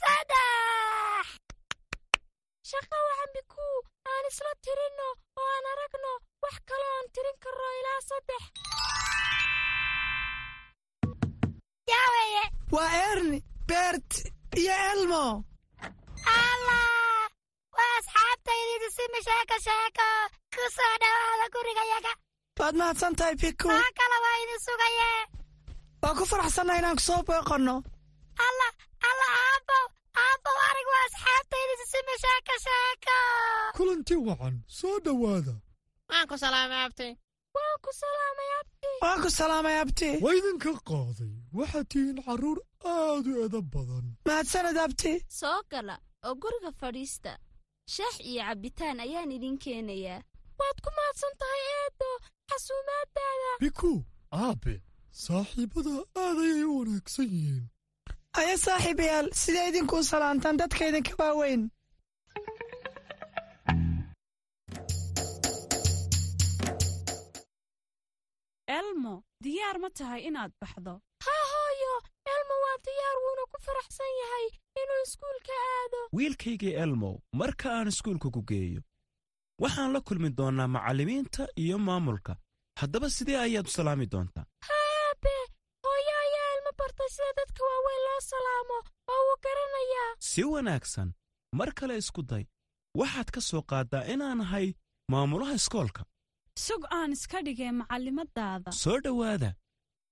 Saddex. 0.00 1.26
Shaqa 2.70 2.96
waxan 3.08 3.30
bikuu 3.34 3.76
aan 4.10 4.24
isla 4.30 4.52
tirinno 4.64 5.08
oo 5.40 5.48
aan 5.54 5.66
aragno 5.72 6.12
wax 6.42 6.56
kaloo 6.68 6.92
aan 6.96 7.08
tirin 7.14 7.36
karno 7.42 7.66
ilaa 7.80 8.00
saddex. 8.10 8.42
Waa 12.74 12.90
erni 13.10 13.38
beert 13.68 14.10
iyo 14.60 14.74
elmo 14.92 15.24
allah 16.40 17.30
waa 17.76 17.92
asxaabtaydii 17.98 18.90
simi 18.96 19.07
sheeko 19.26 19.56
sheeko 19.66 20.06
ku 20.54 20.62
soo 20.76 20.94
dhawaada 21.02 21.46
gurigayaga 21.54 22.12
waad 22.60 22.74
mahadsan 22.80 23.14
tahay 23.18 23.34
biku 23.42 23.68
maa 23.68 23.90
kale 23.98 24.16
waa 24.24 24.36
idin 24.42 24.60
sugaye. 24.66 25.10
Waa 26.02 26.14
ku 26.18 26.24
faraxsannaha 26.30 26.78
inaan 26.80 26.96
ku 26.98 27.02
soo 27.08 27.20
booqanno? 27.28 27.76
Allah 28.46 28.72
allah 29.08 29.30
aabbow 29.44 29.84
aabbow 30.24 30.56
arig 30.68 30.88
waa 30.94 31.04
asxaabtaydii 31.08 31.86
simi 31.92 32.14
sheeko 32.24 32.54
sheeko 32.66 33.16
kulanti 33.78 34.14
wacan 34.28 34.54
soo 34.78 34.96
dhowaada. 35.04 35.54
Waan 36.10 36.26
ku 36.30 36.36
salaamay 36.42 36.82
abti 36.86 37.08
waan 37.56 37.76
ku 37.84 37.90
salaamay 38.02 38.50
abti 38.60 38.90
waan 39.02 39.18
ku 39.24 39.28
salaamay 39.38 39.76
abti 39.82 40.10
waa 40.24 40.34
idinka 40.38 40.72
qaaday 40.90 41.32
waxaad 41.58 41.86
tihiin 41.92 42.18
carruur 42.26 42.58
aad 42.94 43.26
u 43.30 43.32
edab 43.46 43.66
badan. 43.74 44.06
Mahadsaned 44.26 44.78
abti 44.86 45.12
soo 45.40 45.58
gala 45.70 45.96
oo 46.26 46.34
guriga 46.42 46.70
fadhiista 46.80 47.32
shax 47.94 48.14
iyo 48.30 48.42
cabbitaan 48.48 48.98
ayaan 49.04 49.32
idin 49.36 49.56
keenayaa. 49.64 50.20
Waad 50.58 50.78
ku 50.84 50.90
mahadsan 50.96 51.34
tahay 51.40 51.62
eedo 51.78 52.10
xasuumaaddaada. 52.50 53.50
Biku 53.64 53.92
aabe 54.44 54.74
saaxiibbada 55.24 55.94
aad 56.24 56.38
ayay 56.46 56.64
u 56.70 56.78
wanaagsan 56.78 57.28
yihiin. 57.34 57.64
Aya 58.40 58.54
saaxiibayaal 58.66 59.26
sidee 59.42 59.66
idinkuu 59.70 60.02
salaantaan 60.10 60.56
dadka 60.62 60.82
idinka 60.90 61.12
waaweyn. 61.20 61.62
Elmo 68.78 69.14
diyaar 69.44 69.76
ma 69.82 69.88
tahay 69.98 70.20
inaad 70.28 70.52
baxdo 70.60 70.94
elmo 72.48 72.56
waa 72.64 72.78
diyaar 72.86 73.16
wuuna 73.24 73.44
ku 73.52 73.56
faraxsan 73.66 74.12
yahay 74.22 74.46
inuu 74.82 75.02
iskuulka 75.06 75.52
aado. 75.72 75.98
Wiilkaygii 76.16 76.74
elmow 76.84 77.14
marka 77.40 77.66
aan 77.76 77.88
iskuulka 77.92 78.28
ku 78.36 78.42
geeyo 78.50 78.80
waxaan 79.62 79.92
la 79.92 80.00
kulmi 80.00 80.30
doonnaa 80.38 80.68
macallimiinta 80.76 81.42
iyo 81.62 81.78
maamulka. 81.78 82.36
Haddaba 82.80 83.10
sidee 83.10 83.36
ayaad 83.46 83.66
u 83.66 83.70
salaami 83.70 84.06
doontaa? 84.12 84.44
Haabe 84.68 85.34
hooyo 85.84 86.14
ayaa 86.24 86.48
elmo 86.56 86.70
bartay 86.78 87.08
sida 87.16 87.32
dadka 87.40 87.60
waaweyn 87.68 88.02
loo 88.06 88.20
salaamo 88.32 88.76
oo 89.12 89.22
uu 89.28 89.36
garanayaa 89.44 90.10
si 90.30 90.44
wanaagsan 90.44 91.08
mar 91.58 91.70
kale 91.78 91.96
isku 91.96 92.22
day. 92.22 92.44
Waxaad 93.00 93.28
ka 93.34 93.40
soo 93.40 93.62
qaaddaa 93.70 94.04
inaan 94.12 94.40
ahay 94.40 94.66
maamulaha 95.12 95.54
iskoolka. 95.60 96.02
Sug 96.66 96.82
aan 96.90 97.12
iska 97.12 97.42
dhigay 97.46 97.70
macallimadaada 97.80 98.70
soo 98.72 98.98
dhowaada. 99.04 99.50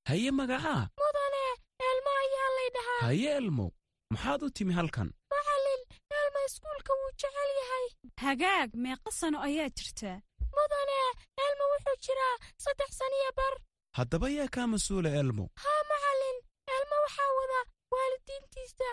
Haye 0.08 0.30
magacaa 0.30 0.82
mudane 1.00 1.42
elmo 1.90 2.10
ayaa 2.24 2.48
lay 2.56 2.68
dhahaa 2.76 2.85
haye 3.00 3.28
elmow 3.40 3.70
maxaad 4.12 4.42
u 4.46 4.50
timi 4.56 4.72
halkan? 4.78 5.08
Macallin 5.32 5.82
elmo 6.18 6.38
iskuulka 6.48 6.92
wuu 7.00 7.12
jecel 7.20 7.50
yahay. 7.60 7.86
Hagaag 8.24 8.70
meeqa 8.84 9.10
sano 9.20 9.38
ayaa 9.48 9.68
jirtaa 9.76 10.18
mudane 10.56 10.98
elmo 11.46 11.64
wuxuu 11.72 11.96
jiraa 12.04 12.36
saddex 12.64 12.90
saniyo 13.00 13.30
bar. 13.38 13.54
Haddaba 13.98 14.28
yaa 14.38 14.48
kaa 14.54 14.66
mas'uula 14.74 15.10
elmow 15.20 15.48
haa 15.64 15.82
macallin 15.90 16.38
elmo 16.76 16.96
waxaa 17.04 17.30
wada 17.38 17.60
waalidiintiisa. 17.94 18.88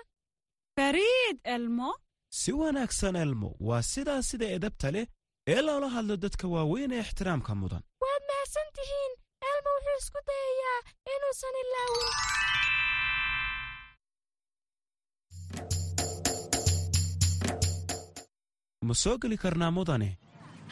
Fariid 0.78 1.38
elmo. 1.56 1.90
Si 2.40 2.52
wanaagsan 2.52 3.16
elmow 3.16 3.54
waa 3.68 3.82
sidaa 3.92 4.22
sida 4.30 4.46
edabta 4.58 4.92
leh 4.96 5.08
ee 5.54 5.62
loola 5.68 5.88
hadlo 5.96 6.16
dadka 6.24 6.46
waaweyn 6.54 6.92
ee 6.92 7.02
ixtiraamka 7.06 7.52
mudan. 7.62 7.84
Waad 8.04 8.24
mahadsan 8.30 8.68
tihiin. 8.76 9.12
Elmo 9.52 9.70
wuxuu 9.76 9.98
isku 10.02 10.20
dayayaa 10.30 10.80
inuusan 11.14 11.56
ilaawin 11.64 12.12
ma 18.88 18.94
soo 19.04 19.16
geli 19.22 19.38
karnaa 19.44 19.72
mudane? 19.78 20.10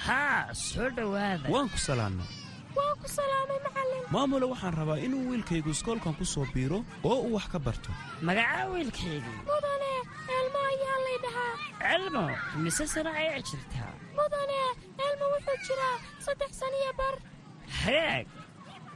Haa 0.05 0.53
soo 0.53 0.89
dhowaada. 0.97 1.47
Waan 1.53 1.69
ku 1.73 1.77
salaannay 1.87 2.29
waan 2.77 2.95
ku 3.01 3.07
salaamay 3.17 3.59
macallin 3.65 4.03
maamule 4.13 4.45
waxaan 4.53 4.73
rabaa 4.79 4.99
inuu 5.05 5.23
wiilkaygu 5.31 5.69
iskoolkan 5.75 6.13
ku 6.19 6.25
soo 6.33 6.45
biiro 6.53 6.79
oo 7.03 7.17
uu 7.27 7.33
wax 7.35 7.45
ka 7.53 7.59
barto. 7.65 7.91
Magacaa 8.27 8.65
wiilkaygii 8.73 9.39
mudane 9.49 9.91
elmo 10.37 10.59
ayaa 10.71 10.97
lay 11.05 11.17
dhahaa. 11.25 11.55
Elmo 11.95 12.23
mise 12.63 12.85
sana 12.93 13.11
ayaa 13.21 13.39
jirtaa 13.49 13.91
mudane 14.17 14.57
elmo 15.07 15.25
wuxuu 15.33 15.57
jiraa 15.67 15.95
saddex 16.25 16.51
saniyo 16.59 16.91
bar. 16.99 17.15
Hagaag 17.83 18.27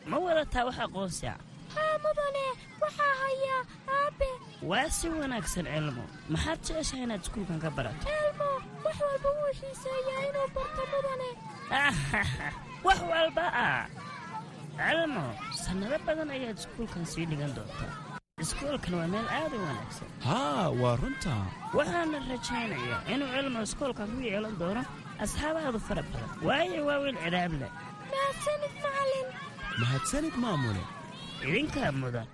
ma 0.10 0.18
wadataa 0.26 0.64
wax 0.68 0.78
aqoonsi 0.86 1.26
ah? 1.34 1.38
Haa 1.76 1.96
mudane 2.06 2.44
waxaa 2.84 3.14
hayaa 3.24 3.62
aabbe 3.98 4.30
waa 4.70 4.90
si 4.98 5.08
wanaagsan 5.20 5.68
elmo. 5.78 6.04
Maxaad 6.34 6.60
jeceshahay 6.66 7.04
inaad 7.06 7.22
iskuulkan 7.26 7.60
ka 7.64 7.70
barato 7.78 8.08
wax 8.86 8.98
walba 9.08 9.30
wuu 9.38 9.52
xiiseeyaa 9.60 10.22
inuu 10.30 10.48
barto 10.56 10.82
mudane. 10.92 11.30
Wax 12.86 13.00
walba 13.12 13.46
ah. 13.66 13.86
Elmo 14.92 15.26
sannado 15.64 15.98
badan 16.08 16.30
ayaad 16.36 16.58
iskuulkan 16.62 17.06
sii 17.12 17.26
dhigan 17.30 17.52
doontaa. 17.56 17.94
Iskuulkan 18.44 18.94
waa 19.00 19.08
meel 19.14 19.28
aad 19.40 19.54
u 19.58 19.62
wanaagsan. 19.68 20.08
Haa 20.28 20.70
waa 20.82 20.96
runtaa 21.02 21.44
waxaana 21.78 22.18
rajaynayaa 22.30 23.02
inuu 23.14 23.32
elmo 23.40 23.60
iskoolkan 23.68 24.10
ku 24.16 24.20
yeelan 24.28 24.56
doono 24.60 24.84
asxaabaadu 25.24 25.80
fara 25.88 26.04
badan. 26.12 26.30
Waayo 26.48 26.86
waa 26.90 27.00
wiil 27.04 27.18
cidhaab 27.24 27.54
leh. 27.62 27.72
Mahadsanid 28.12 28.74
macallin 28.84 29.28
mahadsanid 29.82 30.36
maamule. 30.44 30.84
Idinkaa 31.48 31.92
mudan. 32.02 32.28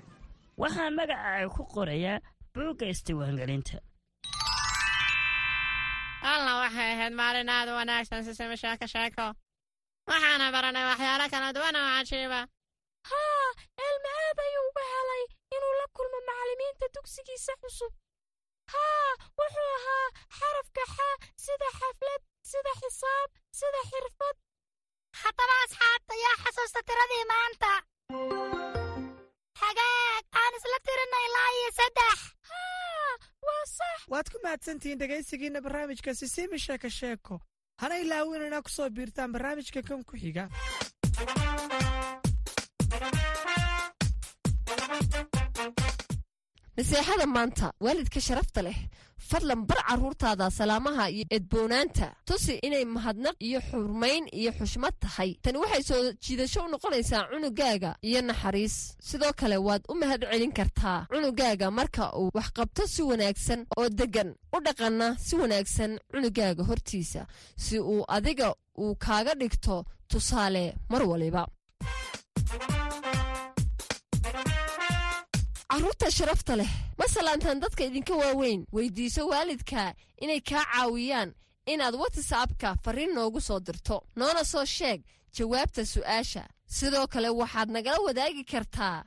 Waxaan 0.61 0.93
magaca 0.99 1.27
ay 1.37 1.47
ku 1.55 1.63
qorayaa 1.75 2.17
buugga 2.53 2.85
isdiiwaangelinta 2.93 3.77
alla 6.21 6.51
waxay 6.61 6.89
ahayd 6.95 7.13
maalin 7.21 7.49
aad 7.49 7.69
u 7.71 7.75
wanaagsan 7.79 8.23
sisimi 8.27 8.57
sheeko 8.63 8.85
sheeko 8.93 9.25
waxaana 10.09 10.51
baranay 10.55 10.85
waxyaalo 10.91 11.25
kala 11.33 11.49
duwan 11.55 11.75
oo 11.81 11.89
cajiiba 11.95 12.41
haa 13.11 13.49
elmo 13.87 14.09
aad 14.25 14.37
ayuu 14.45 14.65
uga 14.69 14.83
helay 14.93 15.23
inuu 15.55 15.73
la 15.79 15.85
kulmo 15.97 16.19
macallimiinta 16.27 16.85
dugsigiisa 16.95 17.53
cusub 17.61 17.93
haa 18.73 19.11
wuxuu 19.39 19.69
ahaa 19.77 20.07
xarafka 20.37 20.83
xa 20.95 21.07
sida 21.45 21.69
xaflad 21.79 22.21
sida 22.51 22.71
xisaab 22.81 23.29
sida 23.59 23.81
xirfad 23.91 24.35
haddaba 25.21 25.55
asxaabta 25.65 26.13
yaa 26.25 26.37
xasuusta 26.43 26.79
tiradii 26.89 27.25
maanta 27.33 27.71
waad 34.11 34.27
ku 34.33 34.37
mahadsantihiin 34.43 34.99
dhegaysigiinna 35.01 35.61
barnaamijka 35.65 36.13
sisiimi 36.21 36.59
sheeko 36.65 36.89
sheeko. 36.99 37.39
Hana 37.81 37.95
ilaawin 38.03 38.47
inaa 38.47 38.61
ku 38.65 38.69
soo 38.77 38.89
biirtaan 38.97 39.31
barnaamijka 39.35 39.81
kan 39.89 40.03
ku 40.09 40.17
xiga 40.23 40.43
naseexada 46.81 47.25
maanta 47.27 47.67
waalidka 47.85 48.19
sharafta 48.27 48.61
leh 48.65 48.77
fadlan 49.29 49.61
bar 49.69 49.77
carruurtaada 49.87 50.49
salaamaha 50.51 51.09
iyo 51.09 51.25
edboonaanta. 51.29 52.07
Tusi 52.25 52.53
inay 52.65 52.85
mahadnaq 52.85 53.35
iyo 53.39 53.59
xurmayn 53.69 54.25
iyo 54.33 54.51
xushmad 54.59 54.93
tahay. 54.99 55.37
Tani 55.43 55.57
waxay 55.63 55.83
soo 55.83 56.11
jiidasho 56.23 56.65
u 56.65 56.69
noqonaysaa 56.73 57.27
cunugaaga 57.31 57.95
iyo 58.01 58.21
naxariis. 58.21 58.75
Sidoo 58.99 59.33
kale 59.39 59.57
waad 59.57 59.83
u 59.89 59.95
mahad 59.95 60.21
celin 60.31 60.51
kartaa 60.51 61.05
cunugaaga 61.11 61.71
marka 61.71 62.03
uu 62.19 62.29
waxqabto 62.33 62.87
si 62.87 63.01
wanaagsan 63.09 63.65
oo 63.77 63.89
deggan. 63.89 64.29
U 64.55 64.57
dhaqanna 64.65 65.07
si 65.25 65.35
wanaagsan 65.35 65.99
cunugaaga 66.11 66.63
hortiisa 66.63 67.27
si 67.57 67.79
uu 67.79 68.03
adiga 68.07 68.55
uu 68.77 68.95
kaaga 68.95 69.33
dhigto 69.41 69.85
tusaale 70.09 70.73
mar 70.89 71.03
waliba 71.11 71.45
carruurta 75.81 76.11
sharafta 76.11 76.55
leh. 76.55 76.69
Ma 76.97 77.05
salaantaan 77.07 77.59
dadka 77.59 77.83
idinka 77.83 78.13
waaweyn 78.15 78.65
weydiiso 78.71 79.25
waalidka 79.27 79.93
inay 80.21 80.41
kaa 80.41 80.65
caawiyaan 80.73 81.33
inaad 81.65 81.95
watsapka 81.95 82.75
farriin 82.83 83.13
noogu 83.15 83.41
soo 83.41 83.59
dirto. 83.59 84.01
Noona 84.15 84.43
soo 84.43 84.65
sheeg 84.65 85.01
jawaabta 85.33 85.85
su'aasha. 85.85 86.43
Sidoo 86.67 87.07
kale 87.07 87.29
waxaad 87.29 87.69
nagala 87.69 87.97
wadaagi 88.05 88.43
kartaa 88.43 89.03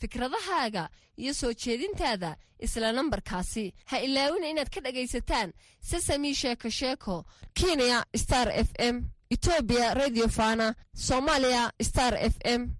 fikradahaaga 0.00 0.88
iyo 1.16 1.34
soo 1.34 1.52
jeedintaada 1.52 2.36
isla 2.58 2.92
nambarkaasi. 2.92 3.74
Ha 3.86 3.98
ilaawina 4.00 4.48
inaad 4.48 4.68
ka 4.70 4.80
dhegaysataan 4.80 5.52
sesami 5.80 6.34
sheeko 6.34 6.70
sheeko 6.70 7.24
kenya 7.54 8.04
star 8.16 8.48
f 8.50 8.68
m 8.78 9.04
etoobiya 9.30 9.94
radio 9.94 10.28
fana 10.28 10.74
soomaaliya 10.94 11.70
star 11.82 12.14
f 12.14 12.34
m 12.44 12.70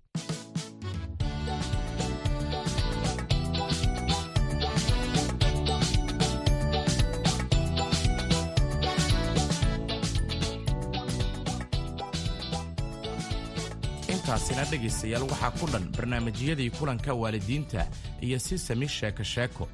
intaasina 14.26 14.64
dhegaystayaal 14.70 15.22
waxaa 15.30 15.50
ku 15.58 15.66
dhan 15.70 15.84
barnaamijyadii 15.96 16.70
kulanka 16.78 17.14
waalidiinta 17.14 17.86
iyo 18.20 18.38
si 18.38 18.58
sami 18.58 18.88
sheeko 18.88 19.22
sheeko. 19.22 19.68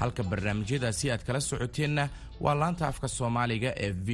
Halka 0.00 0.22
barnaamijyadaasi 0.22 1.10
aad 1.12 1.22
kala 1.26 1.40
socoteenna 1.40 2.08
waa 2.40 2.54
laanta 2.54 2.88
afka 2.88 3.08
soomaaliga 3.08 3.74
ee 3.76 3.92
v 3.92 4.08